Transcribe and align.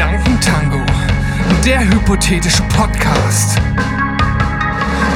Gedankentango, 0.00 0.82
der 1.62 1.86
hypothetische 1.86 2.62
Podcast. 2.74 3.58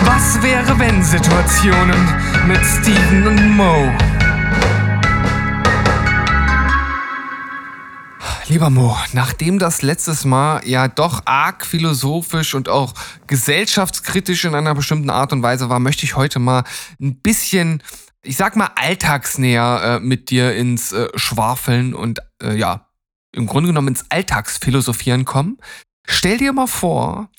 Was 0.05 0.43
wäre 0.43 0.79
wenn 0.79 1.03
Situationen 1.03 2.07
mit 2.47 2.61
Steven 2.63 3.27
und 3.27 3.57
Mo? 3.57 3.91
Lieber 8.49 8.69
Mo, 8.69 8.95
nachdem 9.15 9.59
das 9.59 9.81
letztes 9.81 10.27
Mal 10.27 10.61
ja 10.67 10.89
doch 10.89 11.23
arg 11.25 11.65
philosophisch 11.65 12.55
und 12.55 12.69
auch 12.69 12.93
gesellschaftskritisch 13.27 14.45
in 14.45 14.55
einer 14.55 14.75
bestimmten 14.75 15.09
Art 15.09 15.33
und 15.33 15.43
Weise 15.43 15.71
war, 15.71 15.79
möchte 15.79 16.05
ich 16.05 16.15
heute 16.15 16.41
mal 16.41 16.63
ein 17.01 17.17
bisschen, 17.23 17.83
ich 18.23 18.37
sag 18.37 18.55
mal, 18.55 18.69
alltagsnäher 18.77 19.81
äh, 19.83 20.01
mit 20.01 20.29
dir 20.29 20.55
ins 20.55 20.93
äh, 20.93 21.09
Schwafeln 21.15 21.95
und 21.95 22.19
äh, 22.43 22.55
ja, 22.55 22.87
im 23.35 23.47
Grunde 23.47 23.69
genommen 23.69 23.89
ins 23.89 24.11
Alltagsphilosophieren 24.11 25.25
kommen. 25.25 25.59
Stell 26.07 26.39
dir 26.39 26.53
mal 26.53 26.67
vor, 26.67 27.31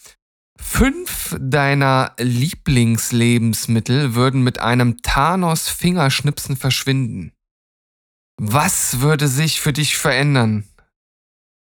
fünf 0.58 1.36
deiner 1.40 2.13
Lieblingslebensmittel 2.17 4.16
würden 4.16 4.44
mit 4.44 4.59
einem 4.59 5.02
Thanos-Fingerschnipsen 5.02 6.58
verschwinden. 6.58 7.31
Was 8.38 9.00
würde 9.00 9.27
sich 9.27 9.62
für 9.62 9.73
dich 9.73 9.95
verändern? 9.98 10.66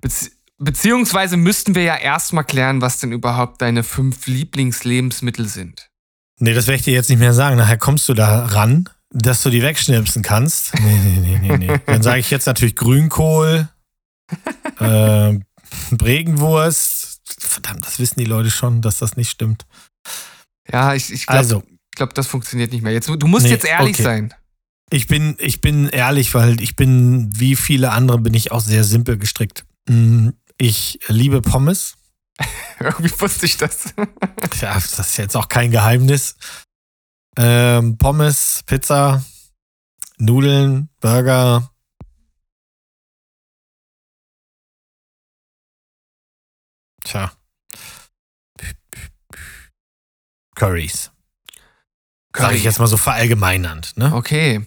Bezie 0.02 0.30
beziehungsweise 0.62 1.36
müssten 1.36 1.74
wir 1.74 1.82
ja 1.82 1.96
erstmal 1.96 2.44
klären, 2.44 2.82
was 2.82 2.98
denn 2.98 3.12
überhaupt 3.12 3.62
deine 3.62 3.82
fünf 3.82 4.26
Lieblingslebensmittel 4.26 5.48
sind. 5.48 5.88
Nee, 6.38 6.54
das 6.54 6.66
werde 6.66 6.76
ich 6.76 6.84
dir 6.84 6.92
jetzt 6.92 7.08
nicht 7.10 7.18
mehr 7.18 7.32
sagen. 7.32 7.56
Nachher 7.56 7.78
kommst 7.78 8.08
du 8.08 8.14
da 8.14 8.44
ran, 8.46 8.88
dass 9.10 9.42
du 9.42 9.50
die 9.50 9.62
wegschnipsen 9.62 10.22
kannst. 10.22 10.74
Nee, 10.74 10.98
nee, 11.02 11.38
nee, 11.38 11.38
nee, 11.38 11.58
nee. 11.58 11.80
Dann 11.86 12.02
sage 12.02 12.20
ich 12.20 12.30
jetzt 12.30 12.46
natürlich 12.46 12.76
Grünkohl, 12.76 13.68
äh, 14.80 15.38
Bregenwurst. 15.90 17.20
Verdammt, 17.38 17.86
das 17.86 17.98
wissen 17.98 18.20
die 18.20 18.26
Leute 18.26 18.50
schon, 18.50 18.82
dass 18.82 18.98
das 18.98 19.16
nicht 19.16 19.30
stimmt. 19.30 19.66
Ja, 20.70 20.94
ich, 20.94 21.12
ich 21.12 21.26
glaube, 21.26 21.38
Also, 21.38 21.62
glaub, 21.92 22.14
das 22.14 22.26
funktioniert 22.26 22.72
nicht 22.72 22.82
mehr. 22.82 22.92
Jetzt, 22.92 23.08
du 23.08 23.26
musst 23.26 23.44
Nee, 23.46 23.52
jetzt 23.52 23.64
ehrlich 23.64 23.94
okay. 23.94 24.02
sein. 24.02 24.34
ich 24.90 25.06
bin, 25.06 25.36
ich 25.38 25.60
bin 25.60 25.88
ehrlich, 25.88 26.34
weil 26.34 26.60
ich 26.60 26.76
bin, 26.76 27.30
wie 27.38 27.56
viele 27.56 27.92
andere, 27.92 28.18
bin 28.18 28.34
ich 28.34 28.52
auch 28.52 28.60
sehr 28.60 28.84
simpel 28.84 29.18
gestrickt. 29.18 29.64
Mm, 29.88 30.30
Ich 30.58 30.98
liebe 31.08 31.40
Pommes. 31.42 31.94
Irgendwie 32.80 33.12
wusste 33.20 33.46
ich 33.46 33.56
das. 33.56 33.94
Ja, 34.60 34.74
das 34.74 34.98
ist 34.98 35.16
jetzt 35.16 35.36
auch 35.36 35.48
kein 35.48 35.70
Geheimnis. 35.70 36.36
Ähm, 37.38 37.96
Pommes, 37.98 38.62
Pizza, 38.66 39.24
Nudeln, 40.18 40.88
Burger. 41.00 41.69
Tja. 47.10 47.32
Curries. 50.54 51.10
Sag 52.36 52.54
ich 52.54 52.62
jetzt 52.62 52.78
mal 52.78 52.86
so 52.86 52.96
verallgemeinernd, 52.96 53.96
ne? 53.96 54.14
Okay. 54.14 54.64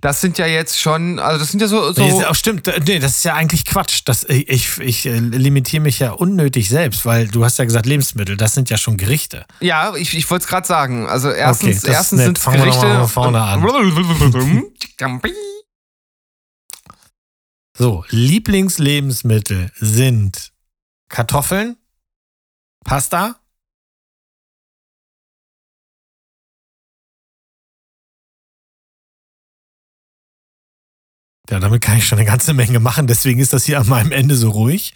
Das 0.00 0.22
sind 0.22 0.38
ja 0.38 0.46
jetzt 0.46 0.80
schon, 0.80 1.18
also 1.18 1.38
das 1.38 1.50
sind 1.50 1.60
ja 1.60 1.66
so, 1.66 1.92
so 1.92 2.00
Nee, 2.02 2.08
ist, 2.08 2.24
auch 2.24 2.34
stimmt, 2.34 2.70
nee, 2.86 2.98
das 2.98 3.16
ist 3.16 3.24
ja 3.24 3.34
eigentlich 3.34 3.66
Quatsch. 3.66 4.02
Das, 4.06 4.24
ich 4.24 4.78
ich 4.78 5.04
äh, 5.06 5.18
limitiere 5.18 5.82
mich 5.82 5.98
ja 5.98 6.12
unnötig 6.12 6.68
selbst, 6.70 7.04
weil 7.04 7.28
du 7.28 7.44
hast 7.44 7.58
ja 7.58 7.64
gesagt 7.66 7.84
Lebensmittel, 7.84 8.36
das 8.38 8.54
sind 8.54 8.70
ja 8.70 8.78
schon 8.78 8.96
Gerichte. 8.96 9.44
ja, 9.60 9.94
ich, 9.94 10.16
ich 10.16 10.30
wollte 10.30 10.44
es 10.44 10.48
gerade 10.48 10.66
sagen. 10.66 11.06
Also 11.06 11.30
erstens, 11.30 11.76
ist 11.78 11.84
erstens 11.84 12.18
nett. 12.18 12.26
sind 12.26 12.38
Fangen 12.38 12.58
wir 12.58 12.64
Gerichte. 12.64 12.86
mal 12.86 13.06
von 13.08 13.34
vorne 13.34 13.42
an. 13.42 13.62
So, 17.76 18.04
Lieblingslebensmittel 18.08 19.72
sind 19.74 20.53
Kartoffeln, 21.08 21.76
Pasta, 22.84 23.40
Ja, 31.50 31.60
damit 31.60 31.82
kann 31.82 31.98
ich 31.98 32.06
schon 32.06 32.18
eine 32.18 32.26
ganze 32.26 32.54
Menge 32.54 32.80
machen, 32.80 33.06
deswegen 33.06 33.38
ist 33.38 33.52
das 33.52 33.64
hier 33.64 33.78
an 33.78 33.88
meinem 33.88 34.12
Ende 34.12 34.34
so 34.34 34.50
ruhig. 34.50 34.94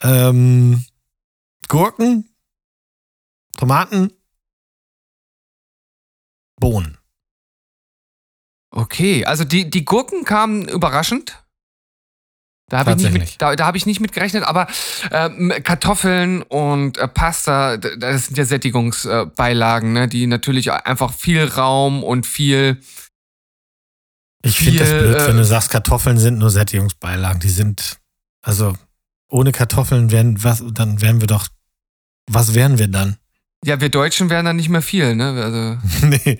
Ähm, 0.00 0.84
Gurken, 1.68 2.34
Tomaten, 3.56 4.12
Bohnen. 6.58 6.96
Okay, 8.70 9.24
also 9.24 9.44
die, 9.44 9.68
die 9.68 9.84
Gurken 9.84 10.24
kamen 10.24 10.68
überraschend. 10.68 11.44
Da 12.70 12.78
habe 12.80 12.90
ich, 12.92 12.96
nicht 12.98 13.12
mit- 13.12 13.40
da, 13.40 13.56
da 13.56 13.66
hab 13.66 13.76
ich 13.76 13.86
nicht 13.86 14.00
mit 14.00 14.12
gerechnet, 14.12 14.44
aber 14.44 14.66
ähm, 15.10 15.52
Kartoffeln 15.64 16.42
und 16.42 16.98
äh, 16.98 17.08
Pasta, 17.08 17.76
das 17.78 18.26
sind 18.26 18.36
ja 18.36 18.44
Sättigungsbeilagen, 18.44 19.92
ne, 19.94 20.06
die 20.08 20.26
natürlich 20.26 20.70
einfach 20.72 21.12
viel 21.14 21.44
Raum 21.44 22.04
und 22.04 22.26
viel. 22.26 22.78
Ich 24.42 24.58
finde 24.58 24.78
das 24.80 24.90
blöd, 24.90 25.20
wenn 25.28 25.34
äh, 25.36 25.38
du 25.38 25.44
sagst, 25.44 25.70
Kartoffeln 25.70 26.18
sind 26.18 26.38
nur 26.38 26.50
Sättigungsbeilagen. 26.50 27.40
Die 27.40 27.48
sind, 27.48 27.98
also 28.42 28.74
ohne 29.30 29.52
Kartoffeln 29.52 30.10
wären, 30.10 30.42
was, 30.44 30.62
dann 30.72 31.00
wären 31.02 31.20
wir 31.20 31.26
doch, 31.26 31.48
was 32.30 32.54
wären 32.54 32.78
wir 32.78 32.88
dann? 32.88 33.16
Ja, 33.64 33.80
wir 33.80 33.88
Deutschen 33.88 34.30
wären 34.30 34.44
da 34.44 34.52
nicht 34.52 34.68
mehr 34.68 34.82
viel, 34.82 35.16
ne? 35.16 35.30
Also, 35.42 35.78
nee. 36.06 36.38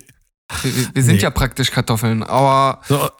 wir, 0.62 0.77
wir- 0.77 0.94
wir 0.94 1.03
sind 1.03 1.17
Nee. 1.17 1.22
ja 1.22 1.31
praktisch 1.31 1.71
Kartoffeln, 1.71 2.22
aber. 2.22 2.81
So, 2.87 3.11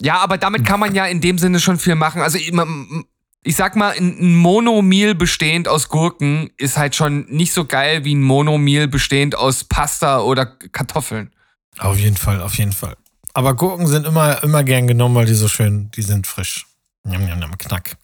Ja, 0.00 0.18
aber 0.18 0.38
damit 0.38 0.64
kann 0.64 0.80
man 0.80 0.94
ja 0.94 1.06
in 1.06 1.20
dem 1.20 1.38
Sinne 1.38 1.60
schon 1.60 1.78
viel 1.78 1.94
machen. 1.94 2.20
Also 2.22 2.38
ich 2.38 3.56
sag 3.56 3.76
mal, 3.76 3.94
ein 3.96 4.18
ein 4.18 4.34
Monomeal 4.36 5.14
bestehend 5.14 5.68
aus 5.68 5.88
Gurken 5.88 6.50
ist 6.56 6.76
halt 6.76 6.94
schon 6.94 7.26
nicht 7.26 7.52
so 7.52 7.64
geil 7.64 8.04
wie 8.04 8.14
ein 8.14 8.22
Monomeal 8.22 8.88
bestehend 8.88 9.36
aus 9.36 9.64
Pasta 9.64 10.20
oder 10.20 10.46
Kartoffeln. 10.46 11.30
auf 11.78 11.98
jeden 11.98 12.16
Fall, 12.16 12.40
auf 12.42 12.56
jeden 12.58 12.72
Fall. 12.72 12.96
Aber 13.32 13.54
Gurken 13.54 13.86
sind 13.86 14.06
immer, 14.06 14.42
immer 14.42 14.64
gern 14.64 14.86
genommen, 14.86 15.14
weil 15.14 15.26
die 15.26 15.34
so 15.34 15.48
schön, 15.48 15.90
die 15.92 16.02
sind 16.02 16.26
frisch. 16.26 16.66
Njam, 17.04 17.24
njam, 17.24 17.38
njam, 17.38 17.58
knack. 17.58 17.96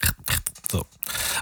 So. 0.70 0.86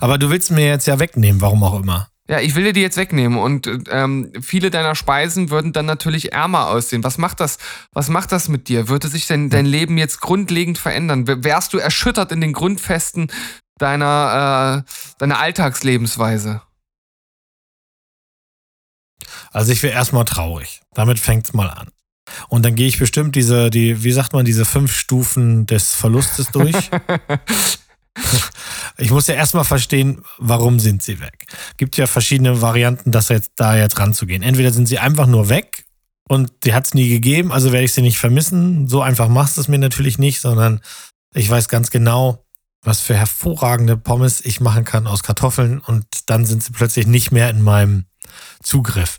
Aber 0.01 0.17
du 0.17 0.31
willst 0.31 0.51
mir 0.51 0.67
jetzt 0.67 0.87
ja 0.87 0.99
wegnehmen, 0.99 1.41
warum 1.41 1.63
auch 1.63 1.81
immer. 1.81 2.09
Ja, 2.31 2.39
ich 2.39 2.55
will 2.55 2.63
dir 2.63 2.73
die 2.73 2.81
jetzt 2.81 2.97
wegnehmen 2.97 3.41
und 3.41 3.69
ähm, 3.91 4.33
viele 4.41 4.71
deiner 4.71 4.95
Speisen 4.95 5.51
würden 5.51 5.73
dann 5.73 5.85
natürlich 5.85 6.33
ärmer 6.33 6.69
aussehen. 6.69 7.03
Was 7.03 7.19
macht 7.19 7.41
das? 7.41 7.59
Was 7.93 8.09
macht 8.09 8.31
das 8.31 8.47
mit 8.47 8.69
dir? 8.69 8.87
Würde 8.87 9.09
sich 9.09 9.27
denn 9.27 9.51
dein 9.51 9.67
Leben 9.67 9.99
jetzt 9.99 10.21
grundlegend 10.21 10.79
verändern? 10.79 11.27
Wärst 11.27 11.73
du 11.73 11.79
erschüttert 11.79 12.31
in 12.31 12.41
den 12.41 12.53
Grundfesten 12.53 13.33
deiner, 13.79 14.85
äh, 14.87 14.93
deiner 15.19 15.41
Alltagslebensweise? 15.41 16.63
Also 19.51 19.73
ich 19.73 19.83
wäre 19.83 19.95
erstmal 19.95 20.25
traurig. 20.25 20.83
Damit 20.95 21.19
fängt's 21.19 21.53
mal 21.53 21.69
an. 21.69 21.89
Und 22.49 22.65
dann 22.65 22.77
gehe 22.77 22.87
ich 22.87 23.01
bestimmt 23.01 23.35
diese, 23.35 23.71
die, 23.71 24.05
wie 24.05 24.13
sagt 24.13 24.35
man, 24.35 24.45
diese 24.45 24.65
fünf 24.65 24.95
Stufen 24.95 25.67
des 25.67 25.97
Verlustes 25.97 26.53
durch. 26.53 26.91
Ich 28.97 29.11
muss 29.11 29.29
ja 29.29 29.35
erstmal 29.35 29.65
verstehen, 29.65 30.23
warum 30.37 30.79
sind 30.79 31.03
sie 31.03 31.21
weg. 31.21 31.47
Gibt 31.79 31.97
ja 31.97 32.07
verschiedene 32.07 32.61
Varianten, 32.61 33.11
das 33.11 33.31
jetzt 33.31 33.53
da 33.57 33.75
jetzt 33.75 33.99
ranzugehen. 33.99 34.43
Entweder 34.43 34.73
sind 34.73 34.87
sie 34.87 34.99
einfach 34.99 35.27
nur 35.27 35.49
weg 35.49 35.87
und 36.29 36.53
die 36.65 36.75
hat 36.75 36.85
es 36.85 36.93
nie 36.93 37.09
gegeben, 37.09 37.51
also 37.51 37.73
werde 37.73 37.87
ich 37.87 37.95
sie 37.95 38.03
nicht 38.03 38.19
vermissen. 38.19 38.89
So 38.89 39.01
einfach 39.01 39.29
machst 39.29 39.57
du 39.57 39.63
es 39.63 39.69
mir 39.69 39.79
natürlich 39.79 40.19
nicht, 40.19 40.43
sondern 40.43 40.81
ich 41.35 41.49
weiß 41.49 41.69
ganz 41.69 41.91
genau, 41.91 42.45
was 42.83 43.01
für 43.01 43.15
hervorragende 43.15 43.97
Pommes 43.97 44.45
ich 44.45 44.61
machen 44.61 44.85
kann 44.85 45.07
aus 45.07 45.23
Kartoffeln 45.23 45.81
und 45.81 46.05
dann 46.27 46.45
sind 46.47 46.63
sie 46.63 46.73
plötzlich 46.73 47.07
nicht 47.07 47.31
mehr 47.33 47.49
in 47.51 47.63
meinem 47.63 48.05
Zugriff. 48.63 49.19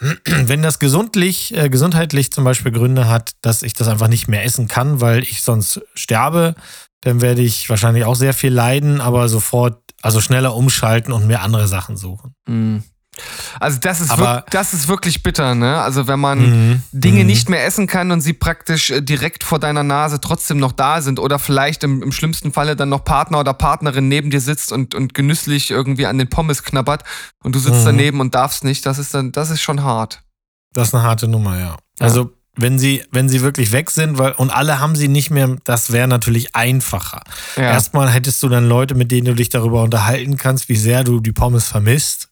Wenn 0.24 0.62
das 0.62 0.78
gesundlich, 0.78 1.56
äh, 1.56 1.68
gesundheitlich 1.68 2.32
zum 2.32 2.44
Beispiel 2.44 2.72
Gründe 2.72 3.08
hat, 3.08 3.32
dass 3.42 3.62
ich 3.62 3.72
das 3.72 3.88
einfach 3.88 4.08
nicht 4.08 4.28
mehr 4.28 4.44
essen 4.44 4.68
kann, 4.68 5.00
weil 5.00 5.22
ich 5.24 5.42
sonst 5.42 5.80
sterbe, 5.94 6.54
dann 7.02 7.20
werde 7.20 7.42
ich 7.42 7.68
wahrscheinlich 7.70 8.04
auch 8.04 8.16
sehr 8.16 8.34
viel 8.34 8.52
leiden, 8.52 9.00
aber 9.00 9.28
sofort, 9.28 9.80
also 10.02 10.20
schneller 10.20 10.54
umschalten 10.54 11.12
und 11.12 11.26
mir 11.26 11.40
andere 11.42 11.68
Sachen 11.68 11.96
suchen. 11.96 12.34
Mm. 12.48 12.78
Also 13.58 13.78
das 13.80 14.00
ist, 14.00 14.12
Aber- 14.12 14.44
das 14.50 14.72
ist 14.74 14.86
wirklich 14.86 15.24
bitter, 15.24 15.56
ne? 15.56 15.80
Also 15.80 16.06
wenn 16.06 16.20
man 16.20 16.38
Mhm. 16.70 16.82
Dinge 16.92 17.20
Mhm. 17.20 17.26
nicht 17.26 17.48
mehr 17.48 17.64
essen 17.66 17.88
kann 17.88 18.12
und 18.12 18.20
sie 18.20 18.32
praktisch 18.32 18.90
äh, 18.90 19.00
direkt 19.02 19.42
vor 19.42 19.58
deiner 19.58 19.82
Nase 19.82 20.20
trotzdem 20.20 20.58
noch 20.58 20.70
da 20.70 21.00
sind 21.02 21.18
oder 21.18 21.40
vielleicht 21.40 21.82
im, 21.82 22.00
im 22.04 22.12
schlimmsten 22.12 22.52
Falle 22.52 22.76
dann 22.76 22.90
noch 22.90 23.02
Partner 23.02 23.40
oder 23.40 23.54
Partnerin 23.54 24.06
neben 24.06 24.30
dir 24.30 24.40
sitzt 24.40 24.70
und, 24.70 24.94
und 24.94 25.14
genüsslich 25.14 25.72
irgendwie 25.72 26.06
an 26.06 26.16
den 26.18 26.30
Pommes 26.30 26.62
knabbert 26.62 27.02
und 27.42 27.56
du 27.56 27.58
sitzt 27.58 27.80
Mhm. 27.80 27.86
daneben 27.86 28.20
und 28.20 28.36
darfst 28.36 28.62
nicht, 28.62 28.86
das 28.86 28.98
ist 28.98 29.12
dann, 29.14 29.32
das 29.32 29.50
ist 29.50 29.62
schon 29.62 29.82
hart. 29.82 30.22
Das 30.72 30.88
ist 30.88 30.94
eine 30.94 31.02
harte 31.02 31.26
Nummer, 31.26 31.58
ja. 31.58 31.76
Also, 31.98 32.30
wenn 32.56 32.78
sie, 32.78 33.04
wenn 33.12 33.28
sie 33.28 33.42
wirklich 33.42 33.72
weg 33.72 33.90
sind, 33.90 34.18
weil, 34.18 34.32
und 34.32 34.50
alle 34.50 34.80
haben 34.80 34.96
sie 34.96 35.08
nicht 35.08 35.30
mehr, 35.30 35.56
das 35.64 35.92
wäre 35.92 36.08
natürlich 36.08 36.54
einfacher. 36.54 37.22
Ja. 37.56 37.62
Erstmal 37.64 38.10
hättest 38.10 38.42
du 38.42 38.48
dann 38.48 38.68
Leute, 38.68 38.94
mit 38.94 39.12
denen 39.12 39.26
du 39.26 39.34
dich 39.34 39.48
darüber 39.48 39.82
unterhalten 39.82 40.36
kannst, 40.36 40.68
wie 40.68 40.76
sehr 40.76 41.04
du 41.04 41.20
die 41.20 41.32
Pommes 41.32 41.68
vermisst. 41.68 42.28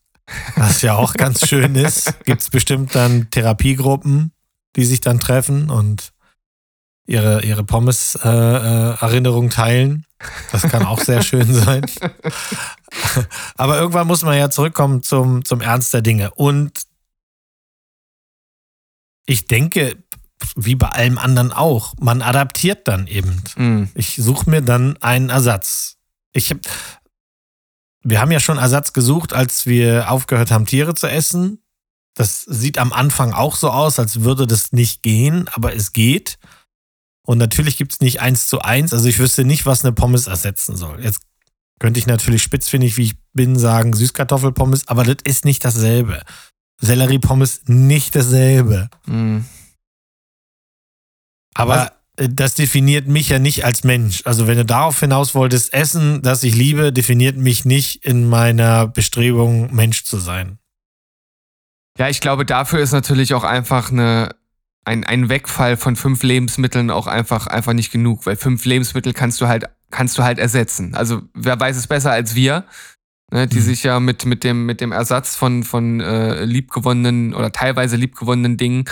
Was 0.56 0.82
ja 0.82 0.94
auch 0.94 1.14
ganz 1.14 1.46
schön 1.46 1.76
ist. 1.76 2.12
Gibt 2.24 2.42
es 2.42 2.50
bestimmt 2.50 2.94
dann 2.96 3.30
Therapiegruppen, 3.30 4.32
die 4.74 4.84
sich 4.84 5.00
dann 5.00 5.20
treffen 5.20 5.70
und 5.70 6.12
ihre, 7.06 7.44
ihre 7.44 7.62
Pommes-Erinnerung 7.62 9.50
teilen. 9.50 10.04
Das 10.50 10.62
kann 10.62 10.84
auch 10.84 11.00
sehr 11.00 11.22
schön 11.22 11.52
sein. 11.52 11.86
Aber 13.56 13.78
irgendwann 13.78 14.06
muss 14.06 14.22
man 14.22 14.36
ja 14.36 14.50
zurückkommen 14.50 15.02
zum, 15.02 15.44
zum 15.44 15.60
Ernst 15.60 15.94
der 15.94 16.02
Dinge. 16.02 16.32
Und 16.32 16.82
ich 19.26 19.46
denke, 19.46 19.96
wie 20.54 20.74
bei 20.74 20.88
allem 20.88 21.18
anderen 21.18 21.52
auch, 21.52 21.94
man 22.00 22.22
adaptiert 22.22 22.86
dann 22.88 23.06
eben. 23.06 23.42
Mhm. 23.56 23.90
Ich 23.94 24.16
suche 24.16 24.50
mir 24.50 24.62
dann 24.62 24.96
einen 24.98 25.30
Ersatz. 25.30 25.96
Ich 26.32 26.50
hab, 26.50 26.58
wir 28.02 28.20
haben 28.20 28.32
ja 28.32 28.40
schon 28.40 28.58
Ersatz 28.58 28.92
gesucht, 28.92 29.32
als 29.32 29.66
wir 29.66 30.10
aufgehört 30.10 30.50
haben, 30.50 30.66
Tiere 30.66 30.94
zu 30.94 31.08
essen. 31.08 31.62
Das 32.14 32.42
sieht 32.42 32.78
am 32.78 32.92
Anfang 32.92 33.32
auch 33.32 33.56
so 33.56 33.70
aus, 33.70 33.98
als 33.98 34.22
würde 34.22 34.46
das 34.46 34.72
nicht 34.72 35.02
gehen, 35.02 35.48
aber 35.48 35.74
es 35.74 35.92
geht. 35.92 36.38
Und 37.26 37.38
natürlich 37.38 37.76
gibt 37.76 37.92
es 37.92 38.00
nicht 38.00 38.20
eins 38.20 38.46
zu 38.46 38.60
eins. 38.60 38.92
Also 38.92 39.08
ich 39.08 39.18
wüsste 39.18 39.44
nicht, 39.44 39.66
was 39.66 39.84
eine 39.84 39.92
Pommes 39.92 40.26
ersetzen 40.26 40.76
soll. 40.76 41.02
Jetzt 41.02 41.20
könnte 41.78 41.98
ich 41.98 42.06
natürlich 42.06 42.42
spitzfindig, 42.42 42.96
wie 42.96 43.02
ich 43.02 43.14
bin, 43.32 43.58
sagen 43.58 43.92
Süßkartoffelpommes, 43.92 44.88
aber 44.88 45.04
das 45.04 45.16
ist 45.24 45.44
nicht 45.44 45.64
dasselbe. 45.64 46.22
Selleriepommes 46.80 47.62
nicht 47.66 48.14
dasselbe. 48.14 48.88
Mm. 49.06 49.40
Aber 51.56 51.76
was? 51.76 51.90
Äh, 52.16 52.28
das 52.30 52.54
definiert 52.54 53.08
mich 53.08 53.28
ja 53.28 53.38
nicht 53.38 53.64
als 53.64 53.84
Mensch. 53.84 54.22
Also 54.24 54.46
wenn 54.46 54.56
du 54.56 54.64
darauf 54.64 55.00
hinaus 55.00 55.34
wolltest, 55.34 55.72
Essen, 55.72 56.22
das 56.22 56.42
ich 56.42 56.54
liebe, 56.54 56.92
definiert 56.92 57.36
mich 57.36 57.64
nicht 57.64 58.04
in 58.04 58.28
meiner 58.28 58.86
Bestrebung, 58.86 59.74
Mensch 59.74 60.04
zu 60.04 60.18
sein. 60.18 60.58
Ja, 61.98 62.08
ich 62.08 62.20
glaube, 62.20 62.44
dafür 62.44 62.80
ist 62.80 62.92
natürlich 62.92 63.34
auch 63.34 63.44
einfach 63.44 63.90
eine, 63.90 64.34
ein, 64.84 65.04
ein 65.04 65.28
Wegfall 65.28 65.76
von 65.76 65.96
fünf 65.96 66.22
Lebensmitteln 66.22 66.90
auch 66.90 67.06
einfach, 67.06 67.46
einfach 67.46 67.72
nicht 67.72 67.90
genug, 67.90 68.26
weil 68.26 68.36
fünf 68.36 68.64
Lebensmittel 68.64 69.12
kannst 69.14 69.40
du 69.40 69.48
halt, 69.48 69.64
kannst 69.90 70.18
du 70.18 70.22
halt 70.22 70.38
ersetzen. 70.38 70.94
Also 70.94 71.22
wer 71.34 71.58
weiß 71.58 71.76
es 71.76 71.86
besser 71.86 72.12
als 72.12 72.34
wir, 72.34 72.64
ne, 73.32 73.46
die 73.46 73.58
mhm. 73.58 73.62
sich 73.62 73.82
ja 73.82 74.00
mit, 74.00 74.24
mit, 74.24 74.44
dem, 74.44 74.66
mit 74.66 74.80
dem 74.80 74.92
Ersatz 74.92 75.36
von, 75.36 75.64
von 75.64 76.00
äh, 76.00 76.44
liebgewonnenen 76.44 77.34
oder 77.34 77.52
teilweise 77.52 77.96
liebgewonnenen 77.96 78.56
Dingen 78.56 78.84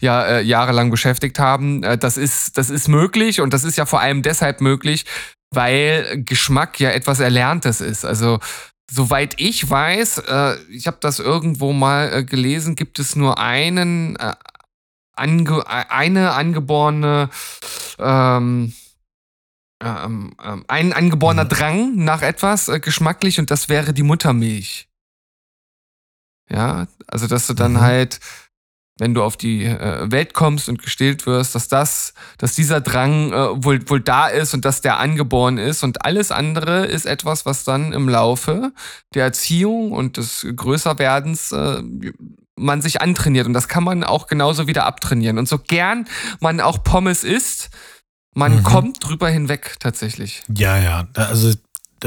ja 0.00 0.24
äh, 0.24 0.42
jahrelang 0.42 0.90
beschäftigt 0.90 1.38
haben. 1.38 1.82
Äh, 1.82 1.98
das, 1.98 2.16
ist, 2.16 2.58
das 2.58 2.70
ist 2.70 2.88
möglich 2.88 3.40
und 3.40 3.52
das 3.52 3.64
ist 3.64 3.76
ja 3.76 3.86
vor 3.86 4.00
allem 4.00 4.22
deshalb 4.22 4.60
möglich, 4.60 5.04
weil 5.50 6.22
Geschmack 6.24 6.80
ja 6.80 6.90
etwas 6.90 7.20
Erlerntes 7.20 7.80
ist. 7.80 8.04
Also 8.04 8.38
Soweit 8.90 9.34
ich 9.40 9.68
weiß, 9.68 10.18
äh, 10.18 10.56
ich 10.70 10.86
habe 10.86 10.98
das 11.00 11.18
irgendwo 11.18 11.72
mal 11.72 12.12
äh, 12.12 12.24
gelesen, 12.24 12.76
gibt 12.76 12.98
es 12.98 13.16
nur 13.16 13.38
einen, 13.38 14.16
äh, 14.16 14.34
ange 15.16 15.66
eine 15.66 16.32
angeborene, 16.32 17.30
ähm, 17.98 18.74
ähm, 19.84 20.34
ähm, 20.42 20.64
ein 20.68 20.92
angeborener 20.92 21.44
mhm. 21.44 21.48
Drang 21.48 22.04
nach 22.04 22.22
etwas 22.22 22.68
äh, 22.68 22.80
geschmacklich 22.80 23.38
und 23.38 23.50
das 23.50 23.68
wäre 23.68 23.92
die 23.92 24.02
Muttermilch. 24.02 24.88
Ja, 26.50 26.86
also 27.06 27.26
dass 27.26 27.46
du 27.46 27.54
dann 27.54 27.74
mhm. 27.74 27.80
halt 27.80 28.20
wenn 28.98 29.14
du 29.14 29.22
auf 29.22 29.36
die 29.36 29.64
äh, 29.64 30.10
Welt 30.10 30.34
kommst 30.34 30.68
und 30.68 30.80
gestillt 30.80 31.26
wirst, 31.26 31.54
dass 31.54 31.66
das, 31.68 32.14
dass 32.38 32.54
dieser 32.54 32.80
Drang 32.80 33.32
äh, 33.32 33.64
wohl, 33.64 33.88
wohl 33.88 34.00
da 34.00 34.28
ist 34.28 34.54
und 34.54 34.64
dass 34.64 34.82
der 34.82 34.98
angeboren 34.98 35.58
ist 35.58 35.82
und 35.82 36.04
alles 36.04 36.30
andere 36.30 36.86
ist 36.86 37.04
etwas, 37.04 37.44
was 37.44 37.64
dann 37.64 37.92
im 37.92 38.08
Laufe 38.08 38.72
der 39.14 39.24
Erziehung 39.24 39.90
und 39.90 40.16
des 40.16 40.46
Größerwerdens 40.54 41.50
äh, 41.52 41.82
man 42.56 42.82
sich 42.82 43.00
antrainiert 43.00 43.48
und 43.48 43.52
das 43.52 43.66
kann 43.66 43.82
man 43.82 44.04
auch 44.04 44.28
genauso 44.28 44.68
wieder 44.68 44.86
abtrainieren 44.86 45.38
und 45.38 45.48
so 45.48 45.58
gern 45.58 46.06
man 46.38 46.60
auch 46.60 46.84
Pommes 46.84 47.24
isst, 47.24 47.70
man 48.34 48.56
mhm. 48.56 48.62
kommt 48.62 49.08
drüber 49.08 49.28
hinweg 49.28 49.76
tatsächlich. 49.80 50.42
Ja, 50.54 50.78
ja, 50.78 51.06
also 51.14 51.52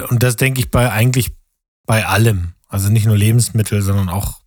und 0.09 0.21
das 0.21 0.35
denke 0.35 0.59
ich 0.59 0.69
bei 0.69 0.91
eigentlich 0.91 1.31
bei 1.85 2.05
allem, 2.05 2.53
also 2.67 2.89
nicht 2.89 3.05
nur 3.05 3.17
Lebensmittel, 3.17 3.81
sondern 3.81 4.09
auch 4.09 4.41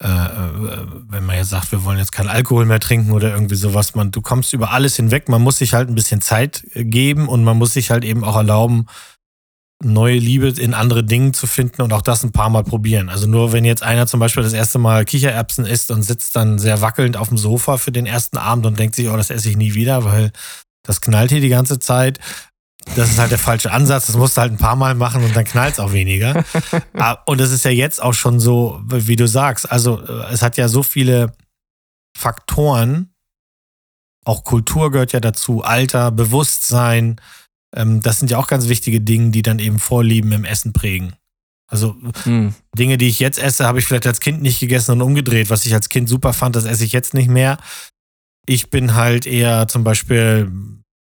äh, 0.00 0.06
äh, 0.06 0.86
wenn 1.08 1.26
man 1.26 1.36
jetzt 1.36 1.50
sagt, 1.50 1.72
wir 1.72 1.82
wollen 1.82 1.98
jetzt 1.98 2.12
keinen 2.12 2.28
Alkohol 2.28 2.64
mehr 2.66 2.78
trinken 2.78 3.10
oder 3.10 3.32
irgendwie 3.32 3.56
sowas, 3.56 3.96
man, 3.96 4.12
du 4.12 4.20
kommst 4.20 4.52
über 4.52 4.70
alles 4.70 4.94
hinweg, 4.94 5.28
man 5.28 5.42
muss 5.42 5.58
sich 5.58 5.74
halt 5.74 5.88
ein 5.88 5.96
bisschen 5.96 6.20
Zeit 6.20 6.64
geben 6.74 7.26
und 7.28 7.42
man 7.42 7.58
muss 7.58 7.72
sich 7.72 7.90
halt 7.90 8.04
eben 8.04 8.22
auch 8.22 8.36
erlauben, 8.36 8.86
neue 9.82 10.18
Liebe 10.18 10.48
in 10.48 10.74
andere 10.74 11.02
Dinge 11.02 11.32
zu 11.32 11.48
finden 11.48 11.82
und 11.82 11.92
auch 11.92 12.02
das 12.02 12.22
ein 12.22 12.30
paar 12.30 12.50
Mal 12.50 12.62
probieren. 12.62 13.08
Also 13.08 13.26
nur 13.26 13.52
wenn 13.52 13.64
jetzt 13.64 13.82
einer 13.82 14.06
zum 14.06 14.20
Beispiel 14.20 14.42
das 14.44 14.52
erste 14.52 14.78
Mal 14.78 15.04
Kichererbsen 15.04 15.66
isst 15.66 15.90
und 15.90 16.02
sitzt 16.02 16.36
dann 16.36 16.58
sehr 16.58 16.80
wackelnd 16.80 17.16
auf 17.16 17.28
dem 17.28 17.38
Sofa 17.38 17.76
für 17.76 17.92
den 17.92 18.06
ersten 18.06 18.38
Abend 18.38 18.66
und 18.66 18.78
denkt 18.78 18.94
sich, 18.94 19.08
oh, 19.08 19.16
das 19.16 19.30
esse 19.30 19.50
ich 19.50 19.56
nie 19.56 19.74
wieder, 19.74 20.04
weil 20.04 20.30
das 20.88 21.02
knallt 21.02 21.30
hier 21.30 21.42
die 21.42 21.50
ganze 21.50 21.78
Zeit, 21.78 22.18
das 22.96 23.10
ist 23.10 23.18
halt 23.18 23.30
der 23.30 23.38
falsche 23.38 23.70
Ansatz. 23.70 24.06
Das 24.06 24.16
musst 24.16 24.36
du 24.36 24.40
halt 24.40 24.52
ein 24.52 24.58
paar 24.58 24.74
Mal 24.74 24.94
machen 24.94 25.22
und 25.22 25.36
dann 25.36 25.44
knallt 25.44 25.74
es 25.74 25.80
auch 25.80 25.92
weniger. 25.92 26.44
Ah, 26.94 27.18
und 27.26 27.40
es 27.40 27.52
ist 27.52 27.64
ja 27.64 27.70
jetzt 27.70 28.02
auch 28.02 28.14
schon 28.14 28.40
so, 28.40 28.80
wie 28.86 29.14
du 29.14 29.28
sagst. 29.28 29.70
Also, 29.70 30.00
äh, 30.00 30.32
es 30.32 30.42
hat 30.42 30.56
ja 30.56 30.68
so 30.68 30.82
viele 30.82 31.32
Faktoren. 32.16 33.10
Auch 34.24 34.42
Kultur 34.42 34.90
gehört 34.90 35.12
ja 35.12 35.20
dazu, 35.20 35.62
Alter, 35.62 36.10
Bewusstsein. 36.10 37.20
Ähm, 37.76 38.00
das 38.00 38.18
sind 38.18 38.30
ja 38.30 38.38
auch 38.38 38.48
ganz 38.48 38.68
wichtige 38.68 39.00
Dinge, 39.00 39.30
die 39.30 39.42
dann 39.42 39.60
eben 39.60 39.78
Vorlieben 39.78 40.32
im 40.32 40.44
Essen 40.44 40.72
prägen. 40.72 41.14
Also 41.70 41.96
hm. 42.24 42.54
Dinge, 42.76 42.98
die 42.98 43.08
ich 43.08 43.20
jetzt 43.20 43.38
esse, 43.38 43.66
habe 43.66 43.78
ich 43.78 43.84
vielleicht 43.84 44.06
als 44.06 44.20
Kind 44.20 44.42
nicht 44.42 44.58
gegessen 44.58 44.92
und 44.92 45.02
umgedreht. 45.02 45.50
Was 45.50 45.66
ich 45.66 45.74
als 45.74 45.88
Kind 45.88 46.08
super 46.08 46.32
fand, 46.32 46.56
das 46.56 46.64
esse 46.64 46.84
ich 46.84 46.92
jetzt 46.92 47.14
nicht 47.14 47.28
mehr. 47.28 47.58
Ich 48.48 48.70
bin 48.70 48.94
halt 48.94 49.26
eher 49.26 49.68
zum 49.68 49.84
Beispiel 49.84 50.50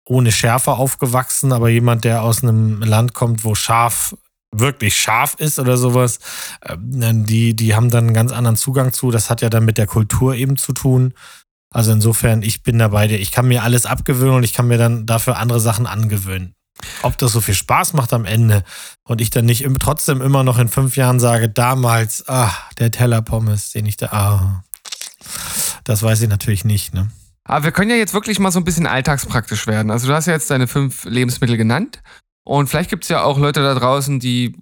ohne 0.04 0.32
Schärfe 0.32 0.72
aufgewachsen, 0.72 1.52
aber 1.52 1.68
jemand, 1.68 2.02
der 2.02 2.24
aus 2.24 2.42
einem 2.42 2.82
Land 2.82 3.14
kommt, 3.14 3.44
wo 3.44 3.54
scharf 3.54 4.16
wirklich 4.52 4.98
scharf 4.98 5.36
ist 5.38 5.60
oder 5.60 5.76
sowas, 5.76 6.18
ähm, 6.66 7.24
die, 7.24 7.54
die 7.54 7.76
haben 7.76 7.88
dann 7.88 8.06
einen 8.06 8.14
ganz 8.14 8.32
anderen 8.32 8.56
Zugang 8.56 8.92
zu. 8.92 9.12
Das 9.12 9.30
hat 9.30 9.42
ja 9.42 9.48
dann 9.48 9.64
mit 9.64 9.78
der 9.78 9.86
Kultur 9.86 10.34
eben 10.34 10.56
zu 10.56 10.72
tun. 10.72 11.14
Also 11.72 11.92
insofern, 11.92 12.42
ich 12.42 12.64
bin 12.64 12.80
dabei, 12.80 13.08
ich 13.08 13.30
kann 13.30 13.46
mir 13.46 13.62
alles 13.62 13.86
abgewöhnen 13.86 14.34
und 14.34 14.42
ich 14.42 14.52
kann 14.52 14.66
mir 14.66 14.78
dann 14.78 15.06
dafür 15.06 15.36
andere 15.36 15.60
Sachen 15.60 15.86
angewöhnen. 15.86 16.56
Ob 17.02 17.16
das 17.16 17.30
so 17.30 17.40
viel 17.40 17.54
Spaß 17.54 17.92
macht 17.92 18.12
am 18.12 18.24
Ende 18.24 18.64
und 19.04 19.20
ich 19.20 19.30
dann 19.30 19.44
nicht 19.44 19.64
trotzdem 19.78 20.20
immer 20.20 20.42
noch 20.42 20.58
in 20.58 20.66
fünf 20.68 20.96
Jahren 20.96 21.20
sage, 21.20 21.48
damals, 21.48 22.28
ah, 22.28 22.52
der 22.80 22.90
Teller 22.90 23.22
Pommes, 23.22 23.70
den 23.70 23.86
ich 23.86 23.96
da, 23.96 24.06
ah, 24.06 24.64
das 25.84 26.02
weiß 26.02 26.22
ich 26.22 26.28
natürlich 26.28 26.64
nicht, 26.64 26.92
ne? 26.92 27.08
Aber 27.50 27.64
wir 27.64 27.72
können 27.72 27.90
ja 27.90 27.96
jetzt 27.96 28.14
wirklich 28.14 28.38
mal 28.38 28.52
so 28.52 28.60
ein 28.60 28.64
bisschen 28.64 28.86
alltagspraktisch 28.86 29.66
werden. 29.66 29.90
Also 29.90 30.06
du 30.06 30.14
hast 30.14 30.26
ja 30.26 30.34
jetzt 30.34 30.52
deine 30.52 30.68
fünf 30.68 31.04
Lebensmittel 31.04 31.56
genannt. 31.56 32.00
Und 32.44 32.68
vielleicht 32.68 32.90
gibt 32.90 33.02
es 33.02 33.08
ja 33.08 33.24
auch 33.24 33.38
Leute 33.38 33.60
da 33.60 33.74
draußen, 33.74 34.20
die, 34.20 34.56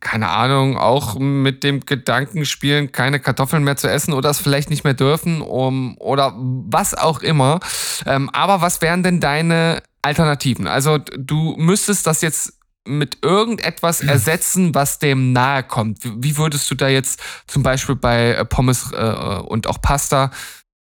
keine 0.00 0.28
Ahnung, 0.28 0.78
auch 0.78 1.18
mit 1.18 1.64
dem 1.64 1.80
Gedanken 1.80 2.46
spielen, 2.46 2.92
keine 2.92 3.18
Kartoffeln 3.18 3.64
mehr 3.64 3.76
zu 3.76 3.90
essen 3.90 4.14
oder 4.14 4.30
es 4.30 4.38
vielleicht 4.38 4.70
nicht 4.70 4.84
mehr 4.84 4.94
dürfen 4.94 5.40
um, 5.40 5.96
oder 5.98 6.32
was 6.36 6.94
auch 6.94 7.22
immer. 7.22 7.58
Ähm, 8.06 8.30
aber 8.30 8.60
was 8.60 8.80
wären 8.82 9.02
denn 9.02 9.18
deine 9.18 9.82
Alternativen? 10.02 10.68
Also 10.68 10.98
du 10.98 11.56
müsstest 11.58 12.06
das 12.06 12.22
jetzt 12.22 12.52
mit 12.86 13.18
irgendetwas 13.22 14.00
ersetzen, 14.08 14.76
was 14.76 15.00
dem 15.00 15.32
nahe 15.32 15.64
kommt. 15.64 15.98
Wie 16.04 16.36
würdest 16.36 16.70
du 16.70 16.76
da 16.76 16.86
jetzt 16.86 17.20
zum 17.48 17.64
Beispiel 17.64 17.96
bei 17.96 18.34
äh, 18.34 18.44
Pommes 18.44 18.92
äh, 18.92 19.40
und 19.40 19.66
auch 19.66 19.80
Pasta 19.82 20.30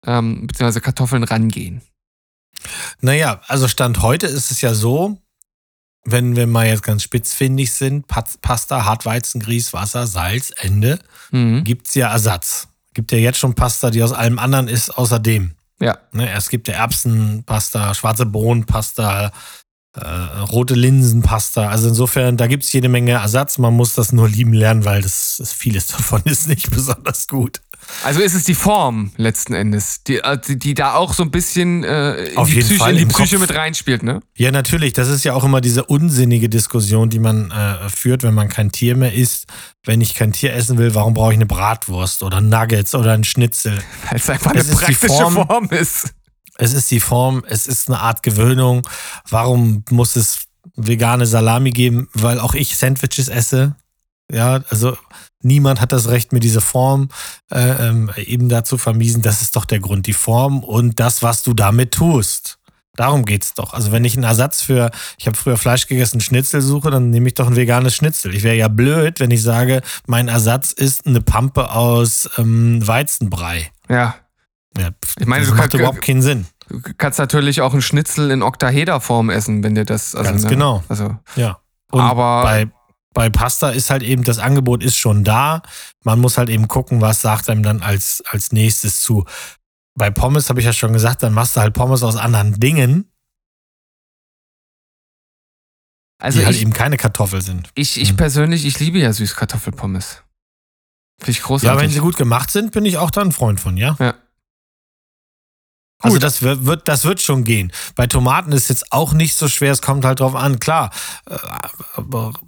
ähm, 0.07 0.47
beziehungsweise 0.47 0.81
Kartoffeln 0.81 1.25
rangehen? 1.25 1.83
Naja, 3.01 3.41
also 3.47 3.69
Stand 3.69 4.03
heute 4.03 4.27
ist 4.27 4.51
es 4.51 4.61
ja 4.61 4.75
so, 4.75 5.19
wenn 6.05 6.37
wir 6.37 6.47
mal 6.47 6.67
jetzt 6.67 6.83
ganz 6.83 7.03
spitzfindig 7.03 7.73
sind, 7.73 8.07
Pasta, 8.07 8.85
Hartweizen, 8.85 9.41
Grieß, 9.41 9.73
Wasser, 9.73 10.07
Salz, 10.07 10.53
Ende, 10.57 10.99
mhm. 11.31 11.65
gibt 11.65 11.89
es 11.89 11.95
ja 11.95 12.11
Ersatz. 12.11 12.69
Gibt 12.93 13.11
ja 13.11 13.19
jetzt 13.19 13.39
schon 13.39 13.55
Pasta, 13.55 13.91
die 13.91 14.03
aus 14.03 14.13
allem 14.13 14.39
anderen 14.39 14.69
ist, 14.69 14.91
außerdem. 14.91 15.55
Ja. 15.81 15.99
Ne, 16.13 16.31
es 16.33 16.49
gibt 16.49 16.69
ja 16.69 16.75
Erbsenpasta, 16.75 17.95
schwarze 17.95 18.27
Bohnenpasta, 18.27 19.33
äh, 19.97 20.09
rote 20.51 20.75
Linsenpasta. 20.75 21.69
Also 21.69 21.89
insofern, 21.89 22.37
da 22.37 22.47
gibt 22.47 22.65
es 22.65 22.73
jede 22.73 22.89
Menge 22.89 23.13
Ersatz. 23.13 23.59
Man 23.59 23.75
muss 23.75 23.95
das 23.95 24.13
nur 24.13 24.29
lieben 24.29 24.53
lernen, 24.53 24.85
weil 24.85 25.03
das, 25.03 25.37
das 25.39 25.53
vieles 25.53 25.87
davon 25.89 26.23
ist 26.25 26.49
nicht 26.49 26.71
besonders 26.71 27.27
gut. 27.27 27.61
Also 28.03 28.21
ist 28.21 28.35
es 28.35 28.45
die 28.45 28.55
Form 28.55 29.13
letzten 29.17 29.55
Endes, 29.55 30.03
die, 30.05 30.19
äh, 30.19 30.39
die, 30.39 30.59
die 30.59 30.75
da 30.75 30.95
auch 30.95 31.15
so 31.15 31.23
ein 31.23 31.31
bisschen 31.31 31.85
äh, 31.85 32.25
in, 32.25 32.37
Auf 32.37 32.49
die 32.49 32.55
jeden 32.55 32.67
Psyche, 32.67 32.81
Fall 32.81 32.93
in 32.93 32.99
die 32.99 33.07
Psyche 33.07 33.37
Kopf. 33.39 33.49
mit 33.49 33.57
reinspielt, 33.57 34.03
ne? 34.03 34.21
Ja, 34.37 34.51
natürlich. 34.51 34.93
Das 34.93 35.09
ist 35.09 35.25
ja 35.25 35.35
auch 35.35 35.45
immer 35.45 35.61
diese 35.61 35.85
unsinnige 35.85 36.49
Diskussion, 36.49 37.11
die 37.11 37.19
man 37.19 37.51
äh, 37.51 37.89
führt, 37.89 38.23
wenn 38.23 38.35
man 38.35 38.49
kein 38.49 38.73
Tier 38.73 38.97
mehr 38.97 39.13
isst. 39.13 39.47
Wenn 39.85 40.01
ich 40.01 40.15
kein 40.15 40.33
Tier 40.33 40.55
essen 40.55 40.79
will, 40.79 40.95
warum 40.95 41.15
brauche 41.15 41.33
ich 41.33 41.39
eine 41.39 41.47
Bratwurst 41.47 42.23
oder 42.23 42.41
Nuggets 42.41 42.95
oder 42.95 43.13
ein 43.13 43.25
Schnitzel? 43.25 43.79
Weil 44.09 44.19
es 44.19 44.31
einfach 44.31 44.53
eine 44.53 44.65
praktische 44.65 45.07
Form, 45.09 45.35
Form 45.47 45.69
ist. 45.71 46.15
Es 46.57 46.73
ist 46.73 46.91
die 46.91 47.01
Form, 47.01 47.45
es 47.49 47.67
ist 47.67 47.89
eine 47.89 48.01
Art 48.01 48.23
Gewöhnung. 48.23 48.87
Warum 49.29 49.85
muss 49.91 50.17
es 50.17 50.45
vegane 50.77 51.27
Salami 51.27 51.71
geben? 51.71 52.09
Weil 52.15 52.39
auch 52.41 52.55
ich 52.55 52.77
Sandwiches 52.77 53.29
esse. 53.29 53.77
Ja, 54.33 54.61
also 54.71 54.97
niemand 55.43 55.81
hat 55.81 55.93
das 55.93 56.09
Recht, 56.09 56.33
mir 56.33 56.41
diese 56.41 56.61
Form 56.61 57.09
äh, 57.51 57.89
ähm, 57.89 58.11
eben 58.17 58.49
dazu 58.49 58.79
vermiesen. 58.79 59.23
Das 59.23 59.43
ist 59.43 59.55
doch 59.57 59.65
der 59.65 59.81
Grund, 59.81 60.07
die 60.07 60.15
Form 60.15 60.65
und 60.65 60.99
das, 60.99 61.23
was 61.23 61.43
du 61.43 61.55
damit 61.55 61.93
tust. 61.93 62.59
Darum 62.97 63.25
geht's 63.25 63.55
doch. 63.55 63.75
Also 63.75 63.91
wenn 63.91 64.05
ich 64.05 64.15
einen 64.15 64.25
Ersatz 64.25 64.63
für, 64.63 64.91
ich 65.19 65.27
habe 65.27 65.37
früher 65.37 65.57
Fleisch 65.57 65.89
gegessen, 65.89 66.21
Schnitzel 66.21 66.61
suche, 66.61 66.91
dann 66.91 67.11
nehme 67.11 67.27
ich 67.27 67.35
doch 67.35 67.49
ein 67.49 67.57
veganes 67.57 67.95
Schnitzel. 67.95 68.35
Ich 68.35 68.45
wäre 68.45 68.57
ja 68.57 68.69
blöd, 68.69 69.19
wenn 69.19 69.33
ich 69.33 69.43
sage, 69.43 69.83
mein 70.07 70.29
Ersatz 70.29 70.71
ist 70.71 71.07
eine 71.07 71.21
Pampe 71.21 71.71
aus 71.71 72.29
ähm, 72.39 72.87
Weizenbrei. 72.87 73.73
Ja. 73.89 74.15
ja 74.79 74.91
ich 75.19 75.27
meine, 75.27 75.45
das 75.45 75.55
macht 75.55 75.73
kann, 75.73 75.81
überhaupt 75.81 76.03
keinen 76.03 76.23
Sinn. 76.23 76.47
Du 76.69 76.81
kannst 76.97 77.19
natürlich 77.19 77.61
auch 77.61 77.73
einen 77.73 77.83
Schnitzel 77.83 78.31
in 78.31 78.43
Oktahederform 78.43 79.29
essen, 79.29 79.63
wenn 79.65 79.75
dir 79.75 79.85
das. 79.85 80.15
Also, 80.15 80.31
Ganz 80.31 80.45
ne, 80.45 80.51
genau. 80.51 80.85
Also, 80.89 81.17
ja. 81.37 81.59
Und 81.91 82.01
aber 82.01 82.43
bei, 82.43 82.71
bei 83.15 83.31
Pasta 83.31 83.71
ist 83.71 83.91
halt 83.91 84.03
eben, 84.03 84.25
das 84.25 84.39
Angebot 84.39 84.83
ist 84.83 84.99
schon 84.99 85.25
da. 85.25 85.63
Man 86.03 86.21
muss 86.21 86.37
halt 86.37 86.51
eben 86.51 86.69
gucken, 86.69 87.01
was 87.01 87.23
sagt 87.23 87.49
einem 87.49 87.63
dann 87.63 87.81
als, 87.81 88.23
als 88.27 88.53
nächstes 88.53 89.03
zu 89.03 89.25
bei 89.97 90.11
Pommes 90.11 90.49
habe 90.49 90.61
ich 90.61 90.67
ja 90.67 90.73
schon 90.73 90.93
gesagt, 90.93 91.23
dann 91.23 91.33
machst 91.33 91.57
du 91.57 91.61
halt 91.61 91.73
Pommes 91.73 92.03
aus 92.03 92.17
anderen 92.17 92.59
Dingen. 92.59 93.11
Also 96.21 96.41
die 96.41 96.47
halt 96.47 96.57
ich, 96.57 96.63
eben 96.63 96.73
keine 96.73 96.97
Kartoffel 96.97 97.43
sind. 97.43 97.71
Ich, 97.75 98.01
ich 98.01 98.11
hm. 98.11 98.17
persönlich, 98.17 98.65
ich 98.65 98.79
liebe 98.81 98.99
ja 98.99 99.13
Süßkartoffelpommes. 99.13 100.23
Finde 101.21 101.31
ich 101.31 101.43
großartig. 101.43 101.77
Ja, 101.77 101.81
wenn 101.81 101.91
sie 101.91 102.01
gut 102.01 102.17
gemacht 102.17 102.51
sind, 102.51 102.73
bin 102.73 102.85
ich 102.85 102.99
auch 102.99 103.11
da 103.11 103.21
ein 103.21 103.33
Freund 103.33 103.61
von, 103.61 103.77
ja? 103.77 103.97
Ja. 104.01 104.15
Also 106.05 106.19
das 106.19 106.43
wird, 106.43 106.87
das 106.87 107.05
wird 107.05 107.23
schon 107.23 107.45
gehen. 107.45 107.73
Bei 107.97 108.07
Tomaten 108.07 108.53
ist 108.53 108.69
jetzt 108.69 108.93
auch 108.93 109.15
nicht 109.15 109.37
so 109.37 109.49
schwer, 109.49 109.73
es 109.73 109.81
kommt 109.81 110.05
halt 110.05 110.21
drauf 110.21 110.35
an. 110.35 110.59
Klar, 110.59 110.91
äh, 111.27 111.37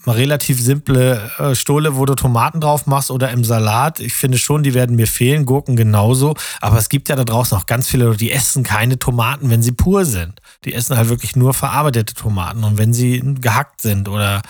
relativ 0.07 0.61
simple 0.61 1.31
äh, 1.39 1.55
Stohle, 1.55 1.97
wo 1.97 2.05
du 2.05 2.15
Tomaten 2.15 2.61
drauf 2.61 2.87
machst 2.87 3.11
oder 3.11 3.31
im 3.31 3.45
Salat. 3.45 3.99
Ich 4.01 4.13
finde 4.13 4.37
schon, 4.37 4.63
die 4.63 4.75
werden 4.75 4.95
mir 4.95 5.07
fehlen, 5.07 5.47
Gurken 5.47 5.75
genauso. 5.75 6.35
Aber 6.61 6.77
es 6.77 6.91
gibt 6.91 7.09
ja 7.09 7.17
da 7.17 7.25
draußen 7.25 7.57
auch 7.57 7.65
ganz 7.65 7.89
viele, 7.89 8.15
die 8.15 8.31
essen 8.31 8.63
keine 8.63 8.99
Tomaten, 8.99 9.49
wenn 9.49 9.63
sie 9.63 9.73
pur 9.73 10.05
sind. 10.05 10.41
Die 10.67 10.75
essen 10.75 10.97
halt 10.97 11.09
wirklich 11.09 11.35
nur 11.35 11.55
verarbeitete 11.55 12.13
Tomaten. 12.13 12.63
Und 12.63 12.77
wenn 12.77 12.93
sie 12.93 13.23
gehackt 13.41 13.81
sind 13.81 14.09
oder 14.09 14.43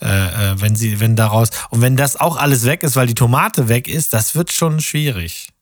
äh, 0.00 0.06
äh 0.06 0.60
wenn 0.60 0.76
sie, 0.76 0.98
wenn 1.00 1.14
daraus, 1.14 1.50
und 1.68 1.82
wenn 1.82 1.96
das 1.96 2.16
auch 2.16 2.36
alles 2.38 2.64
weg 2.64 2.82
ist, 2.82 2.96
weil 2.96 3.06
die 3.06 3.14
Tomate 3.14 3.68
weg 3.68 3.86
ist, 3.86 4.14
das 4.14 4.34
wird 4.34 4.50
schon 4.50 4.80
schwierig. 4.80 5.52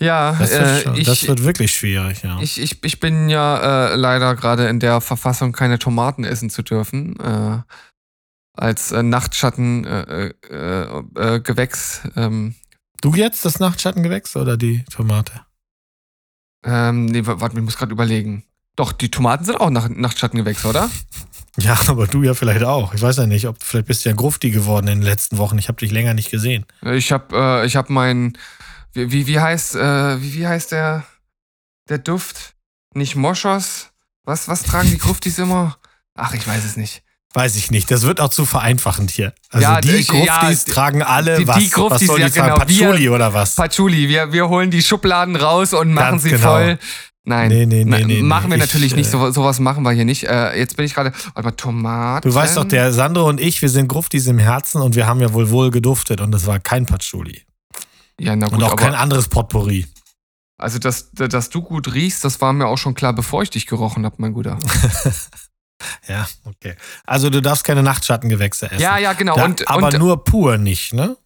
Ja, 0.00 0.32
das 0.32 0.50
wird, 0.50 0.86
äh, 0.86 1.00
ich, 1.00 1.06
das 1.06 1.28
wird 1.28 1.44
wirklich 1.44 1.74
schwierig, 1.74 2.22
ja. 2.22 2.40
Ich, 2.40 2.60
ich, 2.60 2.82
ich 2.82 2.98
bin 2.98 3.28
ja 3.28 3.92
äh, 3.92 3.94
leider 3.94 4.34
gerade 4.34 4.68
in 4.68 4.80
der 4.80 5.00
Verfassung, 5.00 5.52
keine 5.52 5.78
Tomaten 5.78 6.24
essen 6.24 6.50
zu 6.50 6.62
dürfen. 6.62 7.18
Äh, 7.20 7.58
als 8.54 8.92
äh, 8.92 9.02
Nachtschattengewächs. 9.02 12.00
Äh, 12.04 12.20
äh, 12.20 12.24
ähm. 12.24 12.54
Du 13.00 13.14
jetzt 13.14 13.44
das 13.44 13.58
Nachtschattengewächs 13.58 14.36
oder 14.36 14.56
die 14.56 14.84
Tomate? 14.84 15.32
Ähm, 16.64 17.06
nee, 17.06 17.22
warte, 17.24 17.56
ich 17.56 17.62
muss 17.62 17.76
gerade 17.76 17.92
überlegen. 17.92 18.44
Doch, 18.76 18.92
die 18.92 19.10
Tomaten 19.10 19.44
sind 19.44 19.60
auch 19.60 19.70
Nach 19.70 19.88
Nachtschattengewächse, 19.88 20.68
oder? 20.68 20.88
Ja, 21.58 21.78
aber 21.88 22.06
du 22.06 22.22
ja 22.22 22.32
vielleicht 22.32 22.64
auch. 22.64 22.94
Ich 22.94 23.02
weiß 23.02 23.18
ja 23.18 23.26
nicht, 23.26 23.46
ob 23.46 23.62
vielleicht 23.62 23.86
bist 23.86 24.06
du 24.06 24.08
ja 24.08 24.14
Grufti 24.14 24.50
geworden 24.50 24.88
in 24.88 25.00
den 25.00 25.06
letzten 25.06 25.36
Wochen. 25.36 25.58
Ich 25.58 25.68
habe 25.68 25.78
dich 25.78 25.90
länger 25.90 26.14
nicht 26.14 26.30
gesehen. 26.30 26.64
Ich 26.82 27.12
habe 27.12 27.36
äh, 27.36 27.66
ich 27.66 27.76
hab 27.76 27.90
meinen 27.90 28.38
wie, 28.92 29.10
wie, 29.12 29.26
wie 29.26 29.40
heißt, 29.40 29.76
äh, 29.76 30.20
wie, 30.20 30.34
wie 30.34 30.46
heißt 30.46 30.72
der, 30.72 31.04
der 31.88 31.98
Duft? 31.98 32.54
Nicht 32.94 33.16
Moschos? 33.16 33.88
Was, 34.24 34.48
was 34.48 34.62
tragen 34.62 34.90
die 34.90 34.98
Gruftis 34.98 35.38
immer? 35.38 35.78
Ach, 36.14 36.34
ich 36.34 36.46
weiß 36.46 36.64
es 36.64 36.76
nicht. 36.76 37.02
Weiß 37.34 37.56
ich 37.56 37.70
nicht. 37.70 37.90
Das 37.90 38.02
wird 38.02 38.20
auch 38.20 38.28
zu 38.28 38.44
vereinfachend 38.44 39.10
hier. 39.10 39.32
Also 39.50 39.62
ja, 39.62 39.80
die 39.80 39.90
ich, 39.92 40.08
Gruftis 40.08 40.66
ja, 40.66 40.74
tragen 40.74 41.02
alle 41.02 41.38
die, 41.38 41.48
was. 41.48 41.58
Die 41.58 41.70
Gruftis, 41.70 42.02
was 42.02 42.06
soll 42.06 42.20
ja, 42.20 42.28
die 42.28 42.34
genau, 42.34 42.56
Patchouli 42.56 43.00
wir, 43.00 43.12
oder 43.14 43.32
was? 43.32 43.54
Patchouli. 43.54 44.08
Wir, 44.08 44.32
wir 44.32 44.48
holen 44.48 44.70
die 44.70 44.82
Schubladen 44.82 45.36
raus 45.36 45.72
und 45.72 45.94
machen 45.94 46.10
Ganz 46.10 46.22
sie 46.24 46.30
genau. 46.30 46.52
voll. 46.52 46.78
Nein, 47.24 47.48
nee, 47.48 47.66
nee, 47.66 47.84
nee, 47.84 48.04
nee 48.04 48.22
machen 48.22 48.50
wir 48.50 48.56
ich, 48.56 48.62
natürlich 48.62 48.96
nicht. 48.96 49.06
Äh, 49.06 49.10
so, 49.10 49.30
sowas 49.30 49.60
machen 49.60 49.84
wir 49.84 49.92
hier 49.92 50.04
nicht. 50.04 50.24
Äh, 50.24 50.58
jetzt 50.58 50.76
bin 50.76 50.84
ich 50.84 50.92
gerade. 50.92 51.12
Warte 51.34 51.42
mal, 51.42 51.52
Tomaten. 51.52 52.28
Du 52.28 52.34
weißt 52.34 52.56
doch, 52.56 52.64
der 52.64 52.92
Sandro 52.92 53.28
und 53.28 53.40
ich, 53.40 53.62
wir 53.62 53.68
sind 53.68 53.88
Gruftis 53.88 54.26
im 54.26 54.38
Herzen 54.38 54.82
und 54.82 54.96
wir 54.96 55.06
haben 55.06 55.20
ja 55.20 55.32
wohl 55.32 55.48
wohl 55.50 55.70
geduftet 55.70 56.20
und 56.20 56.32
das 56.32 56.46
war 56.46 56.58
kein 56.58 56.84
Patchouli. 56.84 57.42
Ja, 58.22 58.36
na 58.36 58.46
gut, 58.46 58.58
Und 58.58 58.64
auch 58.64 58.76
kein 58.76 58.94
anderes 58.94 59.28
Potpourri. 59.28 59.86
Also, 60.56 60.78
dass, 60.78 61.10
dass 61.12 61.50
du 61.50 61.60
gut 61.60 61.92
riechst, 61.92 62.24
das 62.24 62.40
war 62.40 62.52
mir 62.52 62.68
auch 62.68 62.78
schon 62.78 62.94
klar, 62.94 63.12
bevor 63.12 63.42
ich 63.42 63.50
dich 63.50 63.66
gerochen 63.66 64.04
habe, 64.04 64.14
mein 64.18 64.32
Guter. 64.32 64.58
ja, 66.08 66.28
okay. 66.44 66.76
Also, 67.04 67.30
du 67.30 67.42
darfst 67.42 67.64
keine 67.64 67.82
Nachtschattengewächse 67.82 68.70
essen. 68.70 68.80
Ja, 68.80 68.96
ja, 68.96 69.12
genau. 69.14 69.34
Da, 69.34 69.44
und, 69.44 69.66
aber 69.68 69.88
und, 69.88 69.98
nur 69.98 70.22
pur 70.22 70.56
nicht, 70.56 70.92
ne? 70.92 71.16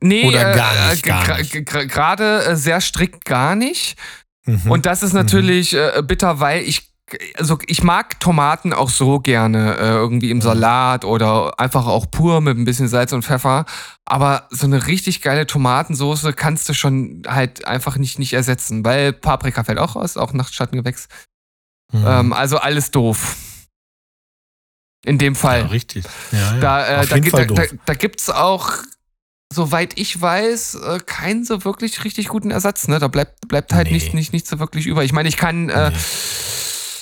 Nee, 0.00 0.28
Oder 0.28 0.54
gar 0.54 0.90
nicht. 1.38 1.54
Äh, 1.54 1.62
gerade 1.62 2.44
äh, 2.44 2.56
sehr 2.56 2.80
strikt 2.80 3.26
gar 3.26 3.54
nicht. 3.54 3.98
Mhm. 4.46 4.70
Und 4.70 4.86
das 4.86 5.02
ist 5.02 5.12
natürlich 5.12 5.72
mhm. 5.72 5.78
äh, 5.94 6.02
bitter, 6.02 6.40
weil 6.40 6.62
ich 6.62 6.92
also 7.36 7.58
ich 7.66 7.82
mag 7.82 8.18
Tomaten 8.18 8.72
auch 8.72 8.90
so 8.90 9.20
gerne, 9.20 9.76
äh, 9.76 9.94
irgendwie 9.94 10.30
im 10.30 10.40
Salat 10.40 11.04
oder 11.04 11.58
einfach 11.60 11.86
auch 11.86 12.10
pur 12.10 12.40
mit 12.40 12.58
ein 12.58 12.64
bisschen 12.64 12.88
Salz 12.88 13.12
und 13.12 13.24
Pfeffer. 13.24 13.64
Aber 14.04 14.48
so 14.50 14.66
eine 14.66 14.86
richtig 14.86 15.22
geile 15.22 15.46
Tomatensoße 15.46 16.32
kannst 16.32 16.68
du 16.68 16.74
schon 16.74 17.22
halt 17.26 17.64
einfach 17.66 17.96
nicht, 17.96 18.18
nicht 18.18 18.32
ersetzen, 18.32 18.84
weil 18.84 19.12
Paprika 19.12 19.62
fällt 19.62 19.78
auch 19.78 19.94
aus, 19.94 20.16
auch 20.16 20.32
Nachtschattengewächs. 20.32 21.08
Mhm. 21.92 22.04
Ähm, 22.06 22.32
also 22.32 22.58
alles 22.58 22.90
doof. 22.90 23.36
In 25.04 25.18
dem 25.18 25.36
Fall. 25.36 25.60
Ja, 25.60 25.66
richtig. 25.66 26.04
Ja, 26.32 26.38
ja. 26.38 26.60
Da, 26.60 27.02
äh, 27.02 27.06
da, 27.06 27.18
da, 27.20 27.44
da, 27.44 27.62
da 27.84 27.94
gibt's 27.94 28.28
auch 28.28 28.72
soweit 29.52 29.96
ich 29.96 30.20
weiß, 30.20 30.74
äh, 30.74 30.98
keinen 31.06 31.44
so 31.44 31.64
wirklich 31.64 32.04
richtig 32.04 32.28
guten 32.28 32.50
Ersatz. 32.50 32.88
Ne? 32.88 32.98
Da 32.98 33.06
bleibt, 33.06 33.46
bleibt 33.46 33.72
halt 33.72 33.86
nee. 33.86 33.94
nicht, 33.94 34.14
nicht, 34.14 34.32
nicht 34.32 34.48
so 34.48 34.58
wirklich 34.58 34.86
über. 34.86 35.04
Ich 35.04 35.12
meine, 35.12 35.28
ich 35.28 35.36
kann, 35.36 35.68
äh, 35.68 35.90
nee. 35.90 35.96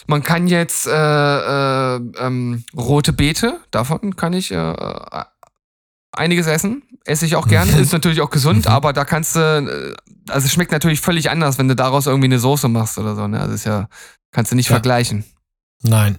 Man 0.06 0.22
kann 0.22 0.48
jetzt 0.48 0.86
äh, 0.86 0.90
äh, 0.90 1.96
ähm, 2.18 2.64
rote 2.76 3.12
Beete, 3.12 3.60
davon 3.70 4.16
kann 4.16 4.32
ich 4.32 4.50
äh, 4.50 4.74
einiges 6.12 6.46
essen. 6.46 6.82
Esse 7.04 7.26
ich 7.26 7.36
auch 7.36 7.48
gerne. 7.48 7.72
Mhm. 7.72 7.80
Ist 7.80 7.92
natürlich 7.92 8.20
auch 8.20 8.30
gesund, 8.30 8.66
mhm. 8.66 8.72
aber 8.72 8.92
da 8.92 9.04
kannst 9.04 9.36
du, 9.36 9.40
äh, 9.40 9.94
also 10.30 10.46
es 10.46 10.52
schmeckt 10.52 10.72
natürlich 10.72 11.00
völlig 11.00 11.30
anders, 11.30 11.58
wenn 11.58 11.68
du 11.68 11.76
daraus 11.76 12.06
irgendwie 12.06 12.26
eine 12.26 12.38
Soße 12.38 12.68
machst 12.68 12.98
oder 12.98 13.14
so. 13.14 13.26
Ne? 13.26 13.40
Also 13.40 13.54
ist 13.54 13.64
ja, 13.64 13.88
kannst 14.32 14.52
du 14.52 14.56
nicht 14.56 14.68
ja. 14.68 14.74
vergleichen. 14.74 15.24
Nein. 15.82 16.18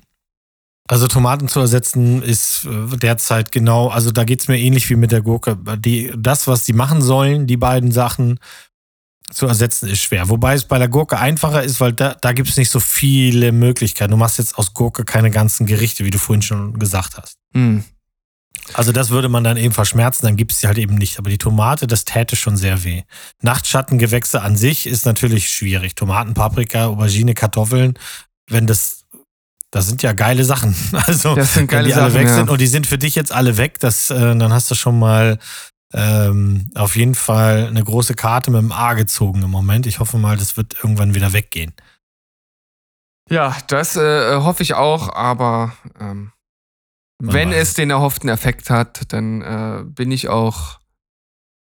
Also 0.88 1.08
Tomaten 1.08 1.48
zu 1.48 1.60
ersetzen 1.60 2.22
ist 2.22 2.66
äh, 2.66 2.98
derzeit 2.98 3.52
genau, 3.52 3.88
also 3.88 4.12
da 4.12 4.24
geht 4.24 4.42
es 4.42 4.48
mir 4.48 4.60
ähnlich 4.60 4.90
wie 4.90 4.96
mit 4.96 5.12
der 5.12 5.22
Gurke. 5.22 5.58
Die, 5.80 6.14
das, 6.16 6.48
was 6.48 6.64
die 6.64 6.74
machen 6.74 7.02
sollen, 7.02 7.48
die 7.48 7.58
beiden 7.58 7.92
Sachen, 7.92 8.40
zu 9.32 9.48
ersetzen 9.48 9.90
ist 9.90 10.02
schwer. 10.02 10.30
Wobei 10.30 10.54
es 10.54 10.66
bei 10.66 10.78
der 10.78 10.88
Gurke 10.88 11.18
einfacher 11.18 11.64
ist, 11.64 11.80
weil 11.80 11.94
da, 11.94 12.16
da 12.16 12.32
gibt 12.32 12.50
es 12.50 12.58
nicht 12.58 12.70
so 12.70 12.80
viele 12.80 13.52
Möglichkeiten. 13.52 14.12
Du 14.12 14.18
machst 14.18 14.38
jetzt 14.38 14.58
aus 14.58 14.74
Gurke 14.74 15.04
keine 15.04 15.32
ganzen 15.32 15.66
Gerichte, 15.66 16.06
wie 16.06 16.12
du 16.12 16.20
vorhin 16.20 16.44
schon 16.44 16.78
gesagt 16.78 17.18
hast. 17.18 17.38
Mhm. 17.54 17.84
Also 18.74 18.92
das 18.92 19.10
würde 19.10 19.30
man 19.30 19.44
dann 19.44 19.58
eben 19.58 19.74
verschmerzen, 19.74 20.26
dann 20.26 20.38
gibt 20.38 20.52
es 20.52 20.60
sie 20.60 20.68
halt 20.68 20.78
eben 20.78 20.96
nicht. 20.96 21.20
Aber 21.20 21.30
die 21.30 21.38
Tomate, 21.38 21.88
das 21.88 22.06
täte 22.06 22.36
schon 22.36 22.58
sehr 22.58 22.84
weh. 22.84 23.04
Nachtschattengewächse 23.42 24.42
an 24.42 24.56
sich 24.56 24.88
ist 24.88 25.06
natürlich 25.06 25.50
schwierig. 25.50 25.96
Tomaten, 25.96 26.34
Paprika, 26.34 26.88
Aubergine, 26.88 27.34
Kartoffeln, 27.34 27.98
wenn 28.50 28.66
das, 28.66 29.06
das 29.72 29.88
sind 29.88 30.02
ja 30.02 30.14
geile 30.14 30.46
Sachen. 30.46 30.76
Also 30.92 31.36
das 31.36 31.54
sind 31.54 31.68
geile 31.68 31.84
wenn 31.84 31.90
die 31.90 31.96
Sachen, 31.96 32.04
alle 32.06 32.14
weg 32.16 32.28
ja. 32.28 32.36
sind 32.36 32.50
und 32.50 32.60
die 32.60 32.68
sind 32.68 32.88
für 32.88 32.98
dich 32.98 33.16
jetzt 33.16 33.32
alle 33.32 33.58
weg, 33.58 33.80
das, 33.80 34.10
äh, 34.10 34.36
dann 34.36 34.54
hast 34.54 34.72
du 34.72 34.76
schon 34.76 34.98
mal 34.98 35.38
ähm, 35.96 36.70
auf 36.76 36.98
jeden 36.98 37.16
Fall 37.16 37.68
eine 37.68 37.84
große 37.84 38.16
Karte 38.16 38.52
mit 38.52 38.62
dem 38.62 38.74
A 38.74 38.96
gezogen 38.96 39.44
im 39.44 39.50
Moment. 39.50 39.88
Ich 39.88 40.00
hoffe 40.00 40.18
mal, 40.18 40.36
das 40.36 40.58
wird 40.58 40.76
irgendwann 40.84 41.16
wieder 41.16 41.32
weggehen. 41.32 41.74
Ja, 43.30 43.56
das 43.68 43.96
äh, 43.96 44.36
hoffe 44.36 44.62
ich 44.62 44.74
auch, 44.74 45.14
aber 45.14 45.74
ähm, 46.00 46.34
wenn 47.20 47.54
es 47.54 47.74
den 47.74 47.90
erhofften 47.90 48.30
Effekt 48.30 48.70
hat, 48.70 49.14
dann 49.14 49.42
äh, 49.42 49.84
bin 49.86 50.12
ich 50.12 50.28
auch 50.28 50.80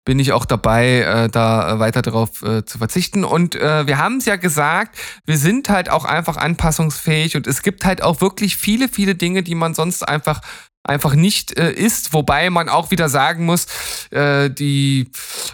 bin 0.06 0.20
ich 0.20 0.34
auch 0.34 0.46
dabei, 0.46 1.00
äh, 1.00 1.30
da 1.30 1.80
weiter 1.80 2.04
darauf 2.04 2.44
äh, 2.44 2.64
zu 2.64 2.78
verzichten. 2.78 3.24
Und 3.24 3.56
äh, 3.56 3.88
wir 3.88 3.98
haben 3.98 4.18
es 4.18 4.26
ja 4.26 4.36
gesagt, 4.36 5.00
wir 5.26 5.38
sind 5.38 5.68
halt 5.68 5.90
auch 5.90 6.06
einfach 6.06 6.38
anpassungsfähig 6.38 7.36
und 7.36 7.48
es 7.48 7.64
gibt 7.64 7.86
halt 7.86 8.04
auch 8.04 8.22
wirklich 8.22 8.56
viele, 8.56 8.88
viele 8.88 9.16
Dinge, 9.16 9.42
die 9.42 9.56
man 9.56 9.74
sonst 9.74 10.08
einfach 10.08 10.42
einfach 10.86 11.16
nicht 11.16 11.58
äh, 11.58 11.72
ist, 11.72 12.14
wobei 12.14 12.50
man 12.50 12.70
auch 12.70 12.92
wieder 12.92 13.10
sagen 13.10 13.46
muss, 13.46 13.68
äh, 14.12 14.50
die, 14.50 15.10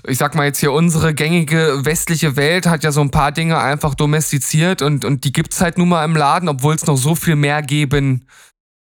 ich 0.08 0.18
sag 0.18 0.36
mal 0.36 0.46
jetzt 0.46 0.60
hier, 0.60 0.72
unsere 0.72 1.14
gängige 1.14 1.80
westliche 1.84 2.36
Welt 2.36 2.68
hat 2.68 2.84
ja 2.84 2.92
so 2.92 3.02
ein 3.02 3.12
paar 3.12 3.32
Dinge 3.32 3.58
einfach 3.58 3.96
domestiziert 3.96 4.82
und, 4.82 5.06
und 5.06 5.24
die 5.24 5.32
gibt's 5.32 5.62
halt 5.62 5.78
nun 5.78 5.90
mal 5.90 6.06
im 6.06 6.16
Laden, 6.16 6.50
obwohl 6.50 6.76
es 6.76 6.86
noch 6.86 6.98
so 6.98 7.16
viel 7.16 7.36
mehr 7.36 7.62
geben 7.62 8.26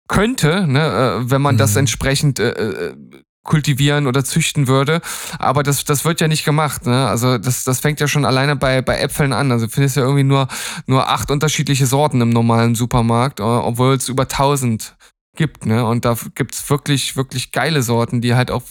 könnte, 0.07 0.65
ne, 0.67 1.21
äh, 1.25 1.29
wenn 1.29 1.41
man 1.41 1.55
mhm. 1.55 1.59
das 1.59 1.75
entsprechend 1.75 2.39
äh, 2.39 2.51
äh, 2.51 2.95
kultivieren 3.43 4.05
oder 4.05 4.23
züchten 4.23 4.67
würde. 4.67 5.01
Aber 5.39 5.63
das, 5.63 5.85
das 5.85 6.05
wird 6.05 6.21
ja 6.21 6.27
nicht 6.27 6.45
gemacht. 6.45 6.85
Ne? 6.85 7.07
Also 7.07 7.37
das, 7.37 7.63
das 7.63 7.79
fängt 7.79 7.99
ja 7.99 8.07
schon 8.07 8.25
alleine 8.25 8.55
bei, 8.55 8.81
bei 8.81 8.99
Äpfeln 8.99 9.33
an. 9.33 9.51
Also 9.51 9.65
du 9.65 9.71
findest 9.71 9.95
ja 9.95 10.03
irgendwie 10.03 10.23
nur, 10.23 10.47
nur 10.85 11.09
acht 11.09 11.31
unterschiedliche 11.31 11.87
Sorten 11.87 12.21
im 12.21 12.29
normalen 12.29 12.75
Supermarkt, 12.75 13.39
äh, 13.39 13.43
obwohl 13.43 13.95
es 13.95 14.09
über 14.09 14.27
tausend 14.27 14.95
gibt, 15.37 15.65
ne? 15.65 15.85
Und 15.85 16.03
da 16.03 16.17
gibt's 16.35 16.69
wirklich, 16.69 17.15
wirklich 17.15 17.51
geile 17.51 17.81
Sorten, 17.81 18.19
die 18.19 18.35
halt 18.35 18.51
auch 18.51 18.63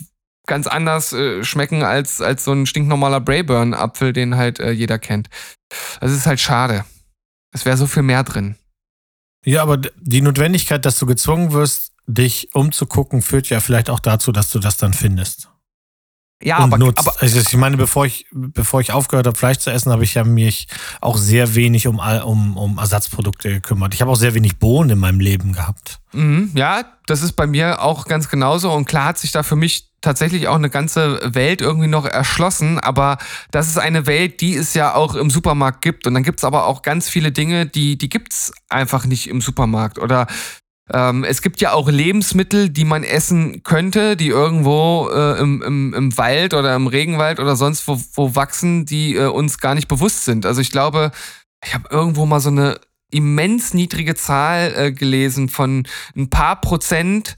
ganz 0.46 0.66
anders 0.66 1.12
äh, 1.12 1.42
schmecken 1.44 1.82
als, 1.82 2.20
als 2.20 2.44
so 2.44 2.52
ein 2.52 2.66
stinknormaler 2.66 3.20
Brayburn-Apfel, 3.20 4.12
den 4.12 4.36
halt 4.36 4.60
äh, 4.60 4.70
jeder 4.70 4.98
kennt. 4.98 5.28
Das 6.00 6.12
ist 6.12 6.26
halt 6.26 6.40
schade. 6.40 6.84
Es 7.52 7.64
wäre 7.64 7.76
so 7.76 7.86
viel 7.86 8.02
mehr 8.02 8.22
drin. 8.22 8.56
Ja, 9.44 9.62
aber 9.62 9.78
die 9.78 10.20
Notwendigkeit, 10.20 10.84
dass 10.84 10.98
du 10.98 11.06
gezwungen 11.06 11.52
wirst, 11.52 11.92
dich 12.06 12.54
umzugucken, 12.54 13.22
führt 13.22 13.48
ja 13.48 13.60
vielleicht 13.60 13.90
auch 13.90 14.00
dazu, 14.00 14.32
dass 14.32 14.50
du 14.50 14.58
das 14.58 14.76
dann 14.76 14.92
findest. 14.92 15.50
Ja, 16.42 16.58
aber, 16.58 16.76
nutzt. 16.76 16.98
aber 16.98 17.14
also 17.20 17.40
ich 17.40 17.56
meine, 17.56 17.78
bevor 17.78 18.04
ich, 18.04 18.26
bevor 18.30 18.80
ich 18.82 18.92
aufgehört 18.92 19.26
habe, 19.26 19.38
Fleisch 19.38 19.58
zu 19.58 19.70
essen, 19.70 19.90
habe 19.90 20.04
ich 20.04 20.14
ja 20.14 20.24
mich 20.24 20.68
auch 21.00 21.16
sehr 21.16 21.54
wenig 21.54 21.86
um, 21.86 21.98
um, 21.98 22.56
um 22.58 22.78
Ersatzprodukte 22.78 23.48
gekümmert. 23.48 23.94
Ich 23.94 24.02
habe 24.02 24.10
auch 24.10 24.16
sehr 24.16 24.34
wenig 24.34 24.58
Bohnen 24.58 24.90
in 24.90 24.98
meinem 24.98 25.20
Leben 25.20 25.54
gehabt. 25.54 25.98
Mhm, 26.12 26.50
ja, 26.54 26.84
das 27.06 27.22
ist 27.22 27.32
bei 27.32 27.46
mir 27.46 27.80
auch 27.80 28.04
ganz 28.04 28.28
genauso. 28.28 28.70
Und 28.70 28.84
klar 28.84 29.06
hat 29.06 29.18
sich 29.18 29.32
da 29.32 29.42
für 29.42 29.56
mich 29.56 29.88
tatsächlich 30.02 30.46
auch 30.46 30.56
eine 30.56 30.68
ganze 30.68 31.20
Welt 31.34 31.62
irgendwie 31.62 31.88
noch 31.88 32.04
erschlossen. 32.04 32.78
Aber 32.80 33.16
das 33.50 33.68
ist 33.68 33.78
eine 33.78 34.06
Welt, 34.06 34.42
die 34.42 34.56
es 34.56 34.74
ja 34.74 34.94
auch 34.94 35.14
im 35.14 35.30
Supermarkt 35.30 35.80
gibt. 35.80 36.06
Und 36.06 36.12
dann 36.12 36.22
gibt 36.22 36.40
es 36.40 36.44
aber 36.44 36.66
auch 36.66 36.82
ganz 36.82 37.08
viele 37.08 37.32
Dinge, 37.32 37.64
die, 37.64 37.96
die 37.96 38.10
gibt 38.10 38.34
es 38.34 38.52
einfach 38.68 39.06
nicht 39.06 39.28
im 39.28 39.40
Supermarkt. 39.40 39.98
Oder 39.98 40.26
ähm, 40.92 41.24
es 41.24 41.42
gibt 41.42 41.60
ja 41.60 41.72
auch 41.72 41.88
Lebensmittel, 41.88 42.70
die 42.70 42.84
man 42.84 43.02
essen 43.02 43.62
könnte, 43.64 44.16
die 44.16 44.28
irgendwo 44.28 45.08
äh, 45.12 45.38
im, 45.40 45.62
im, 45.62 45.94
im 45.94 46.16
Wald 46.16 46.54
oder 46.54 46.74
im 46.76 46.86
Regenwald 46.86 47.40
oder 47.40 47.56
sonst 47.56 47.86
wo, 47.88 48.00
wo 48.14 48.34
wachsen, 48.34 48.86
die 48.86 49.16
äh, 49.16 49.26
uns 49.26 49.58
gar 49.58 49.74
nicht 49.74 49.88
bewusst 49.88 50.24
sind. 50.24 50.46
Also 50.46 50.60
ich 50.60 50.70
glaube, 50.70 51.10
ich 51.64 51.74
habe 51.74 51.88
irgendwo 51.90 52.24
mal 52.26 52.40
so 52.40 52.50
eine 52.50 52.80
immens 53.10 53.74
niedrige 53.74 54.14
Zahl 54.14 54.74
äh, 54.76 54.92
gelesen 54.92 55.48
von 55.48 55.86
ein 56.16 56.30
paar 56.30 56.60
Prozent 56.60 57.36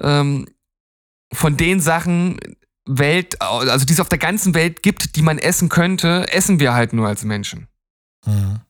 ähm, 0.00 0.46
von 1.32 1.56
den 1.56 1.80
Sachen, 1.80 2.38
Welt, 2.84 3.40
also 3.40 3.86
die 3.86 3.92
es 3.92 4.00
auf 4.00 4.08
der 4.08 4.18
ganzen 4.18 4.54
Welt 4.54 4.82
gibt, 4.82 5.14
die 5.16 5.22
man 5.22 5.38
essen 5.38 5.68
könnte, 5.68 6.26
essen 6.32 6.58
wir 6.58 6.74
halt 6.74 6.92
nur 6.92 7.06
als 7.06 7.22
Menschen. 7.24 7.68
Mhm. 8.26 8.60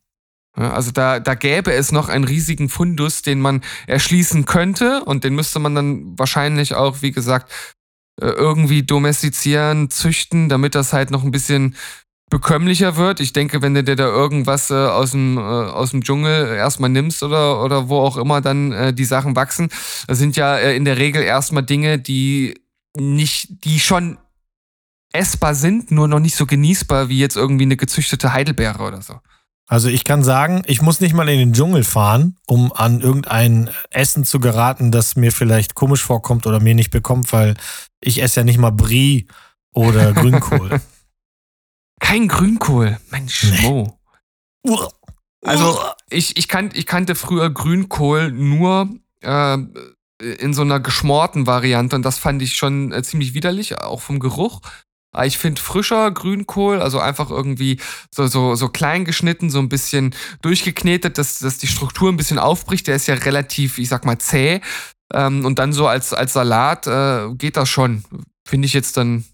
Also 0.55 0.91
da, 0.91 1.19
da 1.19 1.35
gäbe 1.35 1.73
es 1.73 1.93
noch 1.93 2.09
einen 2.09 2.25
riesigen 2.25 2.69
Fundus, 2.69 3.23
den 3.23 3.41
man 3.41 3.63
erschließen 3.87 4.45
könnte 4.45 5.03
und 5.05 5.25
den 5.25 5.35
müsste 5.35 5.59
man 5.59 5.75
dann 5.75 6.19
wahrscheinlich 6.19 6.75
auch, 6.75 7.01
wie 7.01 7.11
gesagt, 7.11 7.51
äh, 8.21 8.27
irgendwie 8.27 8.83
domestizieren, 8.83 9.89
züchten, 9.89 10.51
damit 10.51 10.75
das 10.75 10.93
halt 10.93 11.11
noch 11.11 11.25
ein 11.25 11.31
bisschen 11.31 11.75
bekömmlicher 12.29 12.97
wird. 12.97 13.21
Ich 13.21 13.33
denke, 13.33 13.63
wenn 13.63 13.75
du 13.75 13.85
dir 13.85 13.97
da 13.97 14.07
irgendwas 14.07 14.71
äh, 14.71 14.75
aus, 14.75 15.13
dem, 15.13 15.39
äh, 15.39 15.41
aus 15.41 15.91
dem 15.91 16.03
Dschungel 16.03 16.49
erstmal 16.49 16.91
nimmst 16.91 17.23
oder, 17.23 17.63
oder 17.63 17.89
wo 17.89 18.01
auch 18.01 18.17
immer 18.17 18.41
dann 18.41 18.73
äh, 18.73 18.93
die 18.95 19.05
Sachen 19.05 19.37
wachsen, 19.37 19.69
das 20.07 20.19
sind 20.19 20.37
ja 20.37 20.57
äh, 20.57 20.77
in 20.77 20.85
der 20.85 20.99
Regel 20.99 21.23
erstmal 21.23 21.63
Dinge, 21.63 21.99
die 21.99 22.61
nicht, 22.97 23.65
die 23.65 23.81
schon 23.81 24.19
essbar 25.13 25.55
sind, 25.55 25.91
nur 25.91 26.09
noch 26.09 26.21
nicht 26.21 26.37
so 26.37 26.47
genießbar 26.47 27.09
wie 27.09 27.19
jetzt 27.19 27.37
irgendwie 27.37 27.65
eine 27.65 27.77
gezüchtete 27.77 28.33
Heidelbeere 28.33 28.83
oder 28.83 29.03
so. 29.03 29.21
Also 29.73 29.89
ich 29.89 30.05
kann 30.05 30.23
sagen, 30.23 30.65
ich 30.67 30.83
muss 30.83 31.01
nicht 31.01 31.15
mal 31.15 31.27
in 31.31 31.39
den 31.39 31.55
Dschungel 31.55 31.83
fahren, 31.83 32.37
um 32.47 32.75
an 32.75 33.01
irgendein 33.01 33.71
Essen 33.89 34.23
zu 34.23 34.39
geraten, 34.39 34.93
das 34.93 35.17
mir 35.17 35.33
vielleicht 35.33 35.75
komisch 35.75 36.03
vorkommt 36.03 36.47
oder 36.47 36.61
mir 36.61 36.75
nicht 36.75 36.91
bekommt, 36.91 37.33
weil 37.33 37.55
ich 38.03 38.21
esse 38.21 38.41
ja 38.41 38.45
nicht 38.45 38.59
mal 38.59 38.71
Brie 38.71 39.29
oder 39.73 40.13
Grünkohl. 40.13 40.79
Kein 42.01 42.29
Grünkohl, 42.29 43.01
Mensch, 43.11 43.45
nee. 43.45 43.63
Mo. 43.63 43.99
Also 45.43 45.81
ich, 46.11 46.37
ich, 46.37 46.49
kan 46.49 46.69
ich 46.75 46.85
kannte 46.85 47.15
früher 47.15 47.49
Grünkohl 47.49 48.31
nur 48.31 48.91
äh, 49.23 49.57
in 50.21 50.53
so 50.53 50.61
einer 50.61 50.81
geschmorten 50.81 51.47
Variante 51.47 51.97
und 51.97 52.03
das 52.03 52.19
fand 52.19 52.43
ich 52.43 52.57
schon 52.57 52.93
äh, 52.93 53.03
ziemlich 53.03 53.33
widerlich, 53.33 53.79
auch 53.79 54.03
vom 54.03 54.21
Geruch. 54.21 54.61
Ah, 55.15 55.27
ich 55.27 55.37
finde 55.37 55.61
frischer 55.61 56.11
Grünkohl, 56.11 56.81
also 56.81 56.99
einfach 56.99 57.31
irgendwie 57.31 57.79
so, 58.11 58.27
so, 58.27 58.55
so 58.55 58.69
klein 58.69 59.05
geschnitten, 59.05 59.51
so 59.51 59.59
ein 59.59 59.69
bisschen 59.69 60.15
durchgeknetet, 60.41 61.19
dass, 61.19 61.39
dass 61.39 61.59
die 61.59 61.67
Struktur 61.67 62.11
ein 62.11 62.17
bisschen 62.17 62.39
aufbricht. 62.39 62.87
Der 62.87 62.97
ist 62.97 63.09
ja 63.09 63.15
relativ, 63.15 63.77
ich 63.77 63.91
sag 63.91 64.07
mal, 64.07 64.17
zäh. 64.19 64.63
Ähm, 65.13 65.45
und 65.45 65.59
dann 65.59 65.75
so 65.75 65.87
als, 65.87 66.15
als 66.15 66.33
Salat 66.33 66.87
äh, 66.87 67.29
geht 67.35 67.59
das 67.59 67.69
schon. 67.69 68.05
Finde 68.49 68.65
ich 68.65 68.73
jetzt 68.73 68.97
dann, 68.97 69.25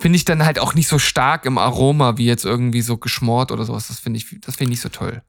finde 0.00 0.16
ich 0.16 0.24
dann 0.24 0.44
halt 0.44 0.58
auch 0.58 0.74
nicht 0.74 0.88
so 0.88 0.98
stark 0.98 1.46
im 1.46 1.58
Aroma 1.58 2.16
wie 2.16 2.26
jetzt 2.26 2.44
irgendwie 2.44 2.82
so 2.82 2.96
geschmort 2.96 3.52
oder 3.52 3.64
sowas. 3.64 3.86
Das 3.86 4.00
finde 4.00 4.18
ich, 4.18 4.40
das 4.40 4.56
finde 4.56 4.72
ich 4.72 4.78
nicht 4.78 4.82
so 4.82 4.88
toll. 4.88 5.22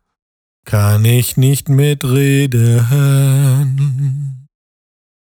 Kann 0.65 1.05
ich 1.05 1.37
nicht 1.37 1.69
mitreden. 1.69 2.79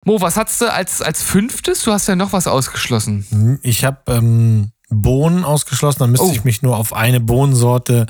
Mo, 0.04 0.20
was 0.20 0.36
hast 0.36 0.60
du 0.60 0.72
als, 0.72 1.00
als 1.00 1.22
fünftes? 1.22 1.84
Du 1.84 1.92
hast 1.92 2.08
ja 2.08 2.16
noch 2.16 2.32
was 2.32 2.46
ausgeschlossen. 2.46 3.24
Hm, 3.30 3.60
ich 3.62 3.84
habe 3.84 4.00
ähm, 4.12 4.72
Bohnen 4.88 5.44
ausgeschlossen, 5.44 6.00
dann 6.00 6.10
müsste 6.10 6.26
oh. 6.26 6.32
ich 6.32 6.44
mich 6.44 6.62
nur 6.62 6.76
auf 6.76 6.92
eine 6.92 7.20
Bohnensorte 7.20 8.06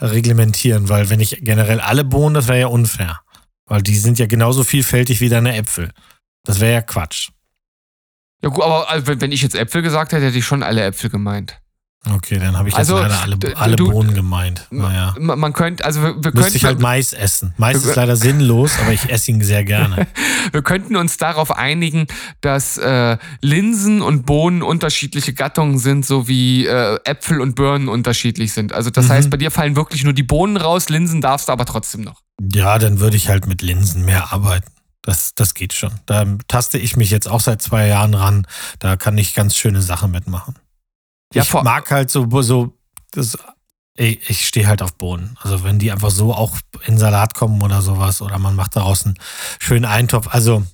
reglementieren, 0.00 0.88
weil 0.88 1.10
wenn 1.10 1.20
ich 1.20 1.38
generell 1.42 1.80
alle 1.80 2.04
Bohnen, 2.04 2.34
das 2.34 2.48
wäre 2.48 2.60
ja 2.60 2.66
unfair. 2.66 3.20
Weil 3.66 3.82
die 3.82 3.96
sind 3.96 4.18
ja 4.18 4.26
genauso 4.26 4.64
vielfältig 4.64 5.20
wie 5.20 5.28
deine 5.28 5.56
Äpfel. 5.56 5.90
Das 6.44 6.60
wäre 6.60 6.74
ja 6.74 6.82
Quatsch. 6.82 7.30
Ja 8.42 8.50
gut, 8.50 8.62
aber 8.62 8.90
also, 8.90 9.20
wenn 9.20 9.32
ich 9.32 9.40
jetzt 9.40 9.54
Äpfel 9.54 9.82
gesagt 9.82 10.12
hätte, 10.12 10.26
hätte 10.26 10.38
ich 10.38 10.44
schon 10.44 10.62
alle 10.62 10.82
Äpfel 10.82 11.08
gemeint. 11.08 11.60
Okay, 12.12 12.38
dann 12.38 12.56
habe 12.56 12.68
ich 12.68 12.74
jetzt 12.74 12.90
also, 12.90 12.98
leider 12.98 13.22
alle, 13.22 13.56
alle 13.56 13.76
du, 13.76 13.90
Bohnen 13.90 14.14
gemeint. 14.14 14.66
Naja. 14.70 15.14
Man 15.18 15.52
könnte, 15.54 15.84
also 15.84 16.02
wir, 16.02 16.22
wir 16.22 16.34
Müsste 16.34 16.58
ich 16.58 16.64
halt 16.64 16.78
Mais 16.78 17.14
essen. 17.14 17.54
Mais 17.56 17.76
ist 17.76 17.96
leider 17.96 18.16
sinnlos, 18.16 18.78
aber 18.78 18.92
ich 18.92 19.08
esse 19.08 19.30
ihn 19.30 19.40
sehr 19.42 19.64
gerne. 19.64 20.06
wir 20.52 20.62
könnten 20.62 20.96
uns 20.96 21.16
darauf 21.16 21.56
einigen, 21.56 22.06
dass 22.42 22.76
äh, 22.76 23.16
Linsen 23.40 24.02
und 24.02 24.26
Bohnen 24.26 24.62
unterschiedliche 24.62 25.32
Gattungen 25.32 25.78
sind, 25.78 26.04
so 26.04 26.28
wie 26.28 26.66
äh, 26.66 26.98
Äpfel 27.04 27.40
und 27.40 27.54
Birnen 27.54 27.88
unterschiedlich 27.88 28.52
sind. 28.52 28.74
Also 28.74 28.90
das 28.90 29.06
mhm. 29.06 29.12
heißt, 29.12 29.30
bei 29.30 29.38
dir 29.38 29.50
fallen 29.50 29.74
wirklich 29.74 30.04
nur 30.04 30.12
die 30.12 30.22
Bohnen 30.22 30.58
raus, 30.58 30.90
Linsen 30.90 31.22
darfst 31.22 31.48
du 31.48 31.52
aber 31.52 31.64
trotzdem 31.64 32.02
noch. 32.02 32.20
Ja, 32.52 32.78
dann 32.78 33.00
würde 33.00 33.16
ich 33.16 33.28
halt 33.28 33.46
mit 33.46 33.62
Linsen 33.62 34.04
mehr 34.04 34.32
arbeiten. 34.32 34.70
Das, 35.00 35.34
das 35.34 35.54
geht 35.54 35.72
schon. 35.72 35.92
Da 36.06 36.24
taste 36.48 36.78
ich 36.78 36.96
mich 36.96 37.10
jetzt 37.10 37.28
auch 37.28 37.40
seit 37.40 37.60
zwei 37.60 37.86
Jahren 37.86 38.14
ran. 38.14 38.46
Da 38.78 38.96
kann 38.96 39.18
ich 39.18 39.34
ganz 39.34 39.54
schöne 39.54 39.82
Sachen 39.82 40.10
mitmachen. 40.10 40.54
Ja, 41.34 41.42
ich 41.42 41.52
mag 41.52 41.90
halt 41.90 42.10
so, 42.10 42.28
so 42.42 42.76
das, 43.12 43.38
ich, 43.96 44.28
ich 44.28 44.46
stehe 44.46 44.66
halt 44.66 44.82
auf 44.82 44.94
Bohnen. 44.94 45.36
Also 45.40 45.64
wenn 45.64 45.78
die 45.78 45.92
einfach 45.92 46.10
so 46.10 46.34
auch 46.34 46.56
in 46.86 46.98
Salat 46.98 47.34
kommen 47.34 47.62
oder 47.62 47.82
sowas 47.82 48.22
oder 48.22 48.38
man 48.38 48.56
macht 48.56 48.76
daraus 48.76 49.04
einen 49.04 49.18
schönen 49.58 49.84
Eintopf. 49.84 50.28
Also, 50.30 50.64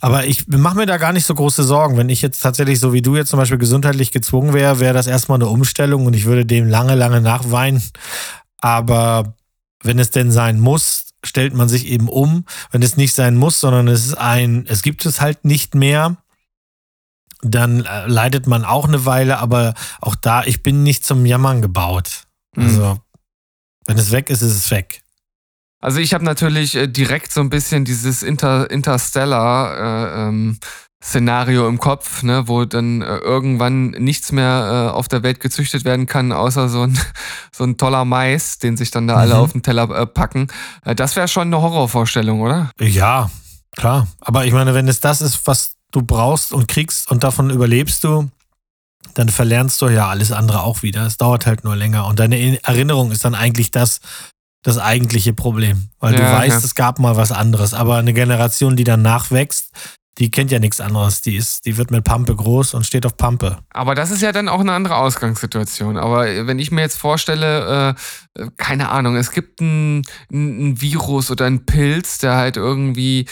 aber 0.00 0.26
ich 0.26 0.46
mache 0.48 0.76
mir 0.76 0.86
da 0.86 0.96
gar 0.98 1.12
nicht 1.12 1.24
so 1.24 1.34
große 1.34 1.64
Sorgen. 1.64 1.96
Wenn 1.96 2.08
ich 2.08 2.22
jetzt 2.22 2.40
tatsächlich 2.40 2.78
so 2.78 2.92
wie 2.92 3.02
du 3.02 3.16
jetzt 3.16 3.30
zum 3.30 3.38
Beispiel 3.38 3.58
gesundheitlich 3.58 4.12
gezwungen 4.12 4.54
wäre, 4.54 4.80
wäre 4.80 4.94
das 4.94 5.06
erstmal 5.06 5.38
eine 5.38 5.48
Umstellung 5.48 6.06
und 6.06 6.14
ich 6.14 6.24
würde 6.24 6.46
dem 6.46 6.68
lange, 6.68 6.94
lange 6.94 7.20
nachweinen. 7.20 7.82
Aber 8.58 9.34
wenn 9.82 9.98
es 9.98 10.10
denn 10.10 10.30
sein 10.30 10.60
muss, 10.60 11.12
stellt 11.24 11.54
man 11.54 11.68
sich 11.68 11.86
eben 11.86 12.08
um. 12.08 12.44
Wenn 12.70 12.82
es 12.82 12.96
nicht 12.96 13.14
sein 13.14 13.36
muss, 13.36 13.60
sondern 13.60 13.88
es 13.88 14.06
ist 14.06 14.14
ein, 14.14 14.66
es 14.68 14.82
gibt 14.82 15.06
es 15.06 15.20
halt 15.20 15.44
nicht 15.44 15.74
mehr, 15.74 16.16
dann 17.42 17.84
äh, 17.84 18.06
leidet 18.06 18.46
man 18.46 18.64
auch 18.64 18.86
eine 18.86 19.04
Weile, 19.04 19.38
aber 19.38 19.74
auch 20.00 20.14
da, 20.14 20.44
ich 20.44 20.62
bin 20.62 20.82
nicht 20.82 21.04
zum 21.04 21.26
Jammern 21.26 21.60
gebaut. 21.60 22.24
Mhm. 22.56 22.64
Also, 22.64 23.00
wenn 23.86 23.98
es 23.98 24.12
weg 24.12 24.30
ist, 24.30 24.42
ist 24.42 24.56
es 24.56 24.70
weg. 24.70 25.02
Also 25.80 25.98
ich 25.98 26.14
habe 26.14 26.24
natürlich 26.24 26.76
äh, 26.76 26.86
direkt 26.86 27.32
so 27.32 27.40
ein 27.40 27.50
bisschen 27.50 27.84
dieses 27.84 28.22
Inter 28.22 28.70
Interstellar 28.70 29.76
äh, 29.76 30.28
ähm, 30.28 30.58
Szenario 31.02 31.66
im 31.66 31.78
Kopf, 31.78 32.22
ne, 32.22 32.46
wo 32.46 32.64
dann 32.64 33.02
äh, 33.02 33.16
irgendwann 33.16 33.90
nichts 33.90 34.30
mehr 34.30 34.90
äh, 34.92 34.96
auf 34.96 35.08
der 35.08 35.24
Welt 35.24 35.40
gezüchtet 35.40 35.84
werden 35.84 36.06
kann, 36.06 36.30
außer 36.30 36.68
so 36.68 36.82
ein, 36.82 36.96
so 37.52 37.64
ein 37.64 37.76
toller 37.76 38.04
Mais, 38.04 38.58
den 38.58 38.76
sich 38.76 38.92
dann 38.92 39.08
da 39.08 39.14
mhm. 39.14 39.20
alle 39.20 39.38
auf 39.38 39.52
den 39.52 39.64
Teller 39.64 39.90
äh, 39.90 40.06
packen. 40.06 40.46
Das 40.84 41.16
wäre 41.16 41.26
schon 41.26 41.48
eine 41.48 41.60
Horrorvorstellung, 41.60 42.40
oder? 42.40 42.70
Ja, 42.78 43.30
klar. 43.76 44.06
Aber 44.20 44.44
ich 44.46 44.52
meine, 44.52 44.74
wenn 44.74 44.86
es 44.86 45.00
das 45.00 45.20
ist, 45.20 45.44
was 45.48 45.74
du 45.92 46.02
brauchst 46.02 46.52
und 46.52 46.66
kriegst 46.66 47.10
und 47.10 47.22
davon 47.22 47.50
überlebst 47.50 48.02
du, 48.02 48.28
dann 49.14 49.28
verlernst 49.28 49.80
du 49.82 49.88
ja 49.88 50.08
alles 50.08 50.32
andere 50.32 50.62
auch 50.62 50.82
wieder. 50.82 51.06
Es 51.06 51.16
dauert 51.16 51.46
halt 51.46 51.64
nur 51.64 51.76
länger. 51.76 52.06
Und 52.06 52.18
deine 52.18 52.62
Erinnerung 52.64 53.12
ist 53.12 53.24
dann 53.24 53.34
eigentlich 53.34 53.70
das, 53.70 54.00
das 54.62 54.78
eigentliche 54.78 55.32
Problem. 55.32 55.88
Weil 56.00 56.14
ja, 56.14 56.20
du 56.20 56.32
weißt, 56.32 56.60
ja. 56.60 56.64
es 56.64 56.74
gab 56.74 56.98
mal 56.98 57.16
was 57.16 57.30
anderes. 57.30 57.74
Aber 57.74 57.96
eine 57.96 58.14
Generation, 58.14 58.76
die 58.76 58.84
dann 58.84 59.02
nachwächst, 59.02 59.70
die 60.18 60.30
kennt 60.30 60.50
ja 60.50 60.58
nichts 60.58 60.80
anderes. 60.80 61.22
Die 61.22 61.36
ist, 61.36 61.64
die 61.66 61.76
wird 61.76 61.90
mit 61.90 62.04
Pampe 62.04 62.34
groß 62.36 62.74
und 62.74 62.86
steht 62.86 63.06
auf 63.06 63.16
Pampe. 63.16 63.58
Aber 63.70 63.94
das 63.94 64.10
ist 64.10 64.22
ja 64.22 64.32
dann 64.32 64.48
auch 64.48 64.60
eine 64.60 64.72
andere 64.72 64.96
Ausgangssituation. 64.96 65.96
Aber 65.96 66.24
wenn 66.46 66.58
ich 66.58 66.70
mir 66.70 66.82
jetzt 66.82 66.96
vorstelle, 66.96 67.96
äh, 68.38 68.46
keine 68.56 68.90
Ahnung, 68.90 69.16
es 69.16 69.30
gibt 69.30 69.60
ein, 69.60 70.02
ein 70.30 70.80
Virus 70.80 71.30
oder 71.30 71.46
ein 71.46 71.66
Pilz, 71.66 72.18
der 72.18 72.36
halt 72.36 72.56
irgendwie 72.56 73.26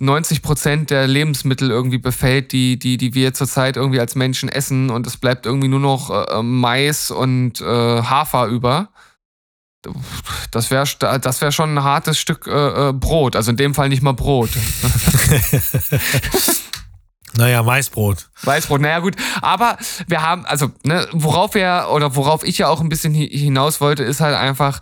90 0.00 0.42
Prozent 0.42 0.90
der 0.90 1.06
Lebensmittel 1.06 1.70
irgendwie 1.70 1.98
befällt, 1.98 2.52
die, 2.52 2.78
die, 2.78 2.96
die 2.96 3.14
wir 3.14 3.34
zurzeit 3.34 3.76
irgendwie 3.76 4.00
als 4.00 4.14
Menschen 4.14 4.48
essen 4.48 4.90
und 4.90 5.06
es 5.06 5.16
bleibt 5.16 5.46
irgendwie 5.46 5.68
nur 5.68 5.80
noch 5.80 6.10
äh, 6.10 6.42
Mais 6.42 7.10
und 7.10 7.60
äh, 7.60 7.64
Hafer 8.02 8.46
über. 8.46 8.88
Das 10.50 10.70
wäre 10.70 10.86
das 11.20 11.40
wär 11.40 11.50
schon 11.50 11.74
ein 11.76 11.82
hartes 11.82 12.18
Stück 12.18 12.46
äh, 12.46 12.88
äh, 12.88 12.92
Brot. 12.92 13.34
Also 13.34 13.50
in 13.50 13.56
dem 13.56 13.74
Fall 13.74 13.88
nicht 13.88 14.02
mal 14.02 14.12
Brot. 14.12 14.50
Naja, 17.34 17.64
Weißbrot. 17.64 18.28
Weißbrot, 18.42 18.80
naja 18.80 18.98
gut. 18.98 19.16
Aber 19.40 19.78
wir 20.06 20.22
haben, 20.22 20.44
also, 20.44 20.70
ne, 20.84 21.08
worauf 21.12 21.54
wir 21.54 21.88
oder 21.90 22.14
worauf 22.14 22.44
ich 22.44 22.58
ja 22.58 22.68
auch 22.68 22.80
ein 22.80 22.88
bisschen 22.88 23.14
hinaus 23.14 23.80
wollte, 23.80 24.02
ist 24.04 24.20
halt 24.20 24.36
einfach, 24.36 24.80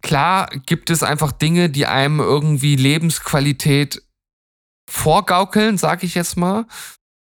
klar 0.00 0.48
gibt 0.66 0.88
es 0.88 1.02
einfach 1.02 1.32
Dinge, 1.32 1.68
die 1.68 1.86
einem 1.86 2.20
irgendwie 2.20 2.76
Lebensqualität 2.76 4.02
vorgaukeln, 4.88 5.78
sag 5.78 6.02
ich 6.02 6.14
jetzt 6.14 6.36
mal. 6.36 6.66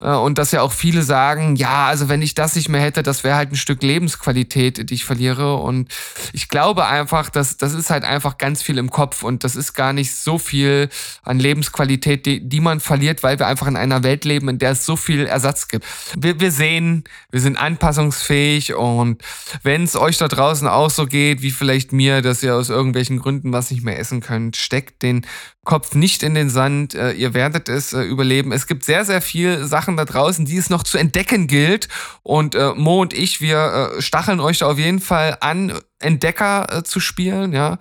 Äh, 0.02 0.12
und 0.12 0.38
dass 0.38 0.52
ja 0.52 0.62
auch 0.62 0.72
viele 0.72 1.04
sagen, 1.04 1.56
ja, 1.56 1.88
also 1.88 2.10
wenn 2.10 2.22
ich 2.22 2.34
das 2.34 2.56
nicht 2.56 2.70
mehr 2.70 2.82
hätte, 2.82 3.04
das 3.04 3.24
wäre 3.24 3.36
halt 3.36 3.52
ein 3.52 3.56
Stück 3.56 3.84
Lebensqualität, 3.84 4.90
die 4.90 4.94
ich 4.94 5.06
verliere. 5.06 5.58
Und 5.58 5.90
ich 6.34 6.50
glaube 6.50 6.86
einfach, 6.86 7.30
dass 7.30 7.58
das 7.58 7.74
ist 7.74 7.90
halt 7.90 8.04
einfach 8.04 8.38
ganz 8.38 8.62
viel 8.62 8.78
im 8.78 8.90
Kopf 8.90 9.24
und 9.24 9.44
das 9.44 9.56
ist 9.56 9.74
gar 9.74 9.94
nicht 9.94 10.16
so 10.16 10.38
viel 10.38 10.90
an 11.24 11.40
Lebensqualität, 11.40 12.26
die, 12.26 12.48
die 12.48 12.62
man 12.62 12.80
verliert, 12.80 13.24
weil 13.24 13.40
wir 13.40 13.48
einfach 13.48 13.68
in 13.68 13.78
einer 13.78 14.04
Welt 14.04 14.26
leben, 14.26 14.50
in 14.50 14.60
der 14.60 14.72
es 14.72 14.86
so 14.86 14.96
viel 14.96 15.26
Ersatz 15.26 15.68
gibt. 15.68 15.86
Wir, 16.18 16.40
wir 16.40 16.52
sehen, 16.52 17.04
wir 17.32 17.42
sind 17.42 17.58
anpassungsfähig 17.58 18.76
und 18.76 19.22
wenn 19.64 19.84
es 19.84 19.96
euch 19.96 20.18
da 20.18 20.28
draußen 20.28 20.68
auch 20.68 20.90
so 20.90 21.06
geht, 21.06 21.42
wie 21.42 21.52
vielleicht 21.52 21.92
mir, 21.92 22.22
dass 22.22 22.44
ihr 22.44 22.56
aus 22.56 22.70
irgendwelchen 22.70 23.20
Gründen 23.20 23.52
was 23.52 23.72
nicht 23.72 23.84
mehr 23.84 24.00
essen 24.00 24.22
könnt, 24.22 24.56
steckt 24.56 25.02
den 25.02 25.26
Kopf 25.70 25.94
nicht 25.94 26.24
in 26.24 26.34
den 26.34 26.50
Sand, 26.50 26.96
äh, 26.96 27.12
ihr 27.12 27.36
werdet 27.36 27.70
es 27.70 27.94
äh, 27.94 28.02
überleben. 28.02 28.52
Es 28.52 28.66
gibt 28.66 28.84
sehr, 28.84 29.06
sehr 29.06 29.22
viel 29.22 29.66
Sachen 29.66 29.89
da 29.98 30.06
draußen, 30.06 30.46
die 30.46 30.58
es 30.58 30.70
noch 30.70 30.84
zu 30.84 30.98
entdecken 30.98 31.48
gilt. 31.48 31.88
Und 32.24 32.56
äh, 32.56 32.74
Mo 32.76 33.02
und 33.02 33.14
ich, 33.14 33.42
wir 33.42 33.94
äh, 33.98 34.02
stacheln 34.02 34.40
euch 34.40 34.60
da 34.60 34.68
auf 34.68 34.78
jeden 34.78 35.00
Fall 35.00 35.38
an, 35.42 35.80
Entdecker 36.00 36.68
äh, 36.72 36.84
zu 36.84 37.00
spielen, 37.00 37.54
ja. 37.54 37.78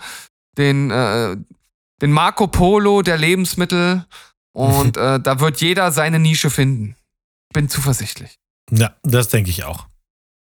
Den, 0.57 0.91
äh, 0.91 1.37
den 2.01 2.13
Marco 2.13 2.47
Polo 2.47 3.03
der 3.03 3.19
Lebensmittel. 3.19 4.05
Und 4.53 4.97
da 4.97 5.41
wird 5.41 5.61
jeder 5.61 5.93
seine 5.93 6.19
Nische 6.19 6.51
finden. 6.51 6.97
Bin 7.53 7.69
zuversichtlich. 7.69 8.39
Ja, 8.71 8.97
das 9.03 9.29
denke 9.29 9.51
ich 9.51 9.65
auch. 9.65 9.87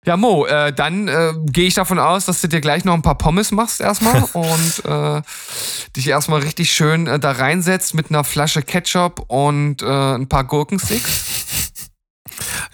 Ja, 0.05 0.15
Mo, 0.15 0.45
äh, 0.45 0.71
dann 0.71 1.07
äh, 1.07 1.33
gehe 1.45 1.67
ich 1.67 1.73
davon 1.73 1.99
aus, 1.99 2.25
dass 2.25 2.41
du 2.41 2.47
dir 2.47 2.61
gleich 2.61 2.85
noch 2.85 2.93
ein 2.93 3.01
paar 3.01 3.17
Pommes 3.17 3.51
machst 3.51 3.81
erstmal 3.81 4.23
und 4.33 4.85
äh, 4.85 5.21
dich 5.95 6.07
erstmal 6.07 6.41
richtig 6.41 6.71
schön 6.71 7.07
äh, 7.07 7.19
da 7.19 7.31
reinsetzt 7.31 7.93
mit 7.93 8.09
einer 8.09 8.23
Flasche 8.23 8.61
Ketchup 8.61 9.25
und 9.27 9.81
äh, 9.81 10.15
ein 10.15 10.27
paar 10.27 10.43
Gurkensticks. 10.43 11.25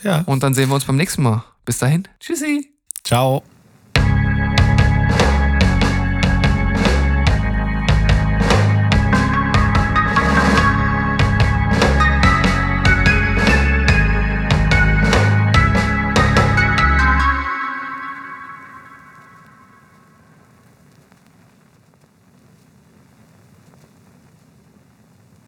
Ja. 0.03 0.21
Und 0.27 0.43
dann 0.43 0.53
sehen 0.53 0.69
wir 0.69 0.75
uns 0.75 0.85
beim 0.85 0.97
nächsten 0.97 1.23
Mal. 1.23 1.43
Bis 1.65 1.79
dahin. 1.79 2.07
Tschüssi. 2.19 2.75
Ciao. 3.03 3.43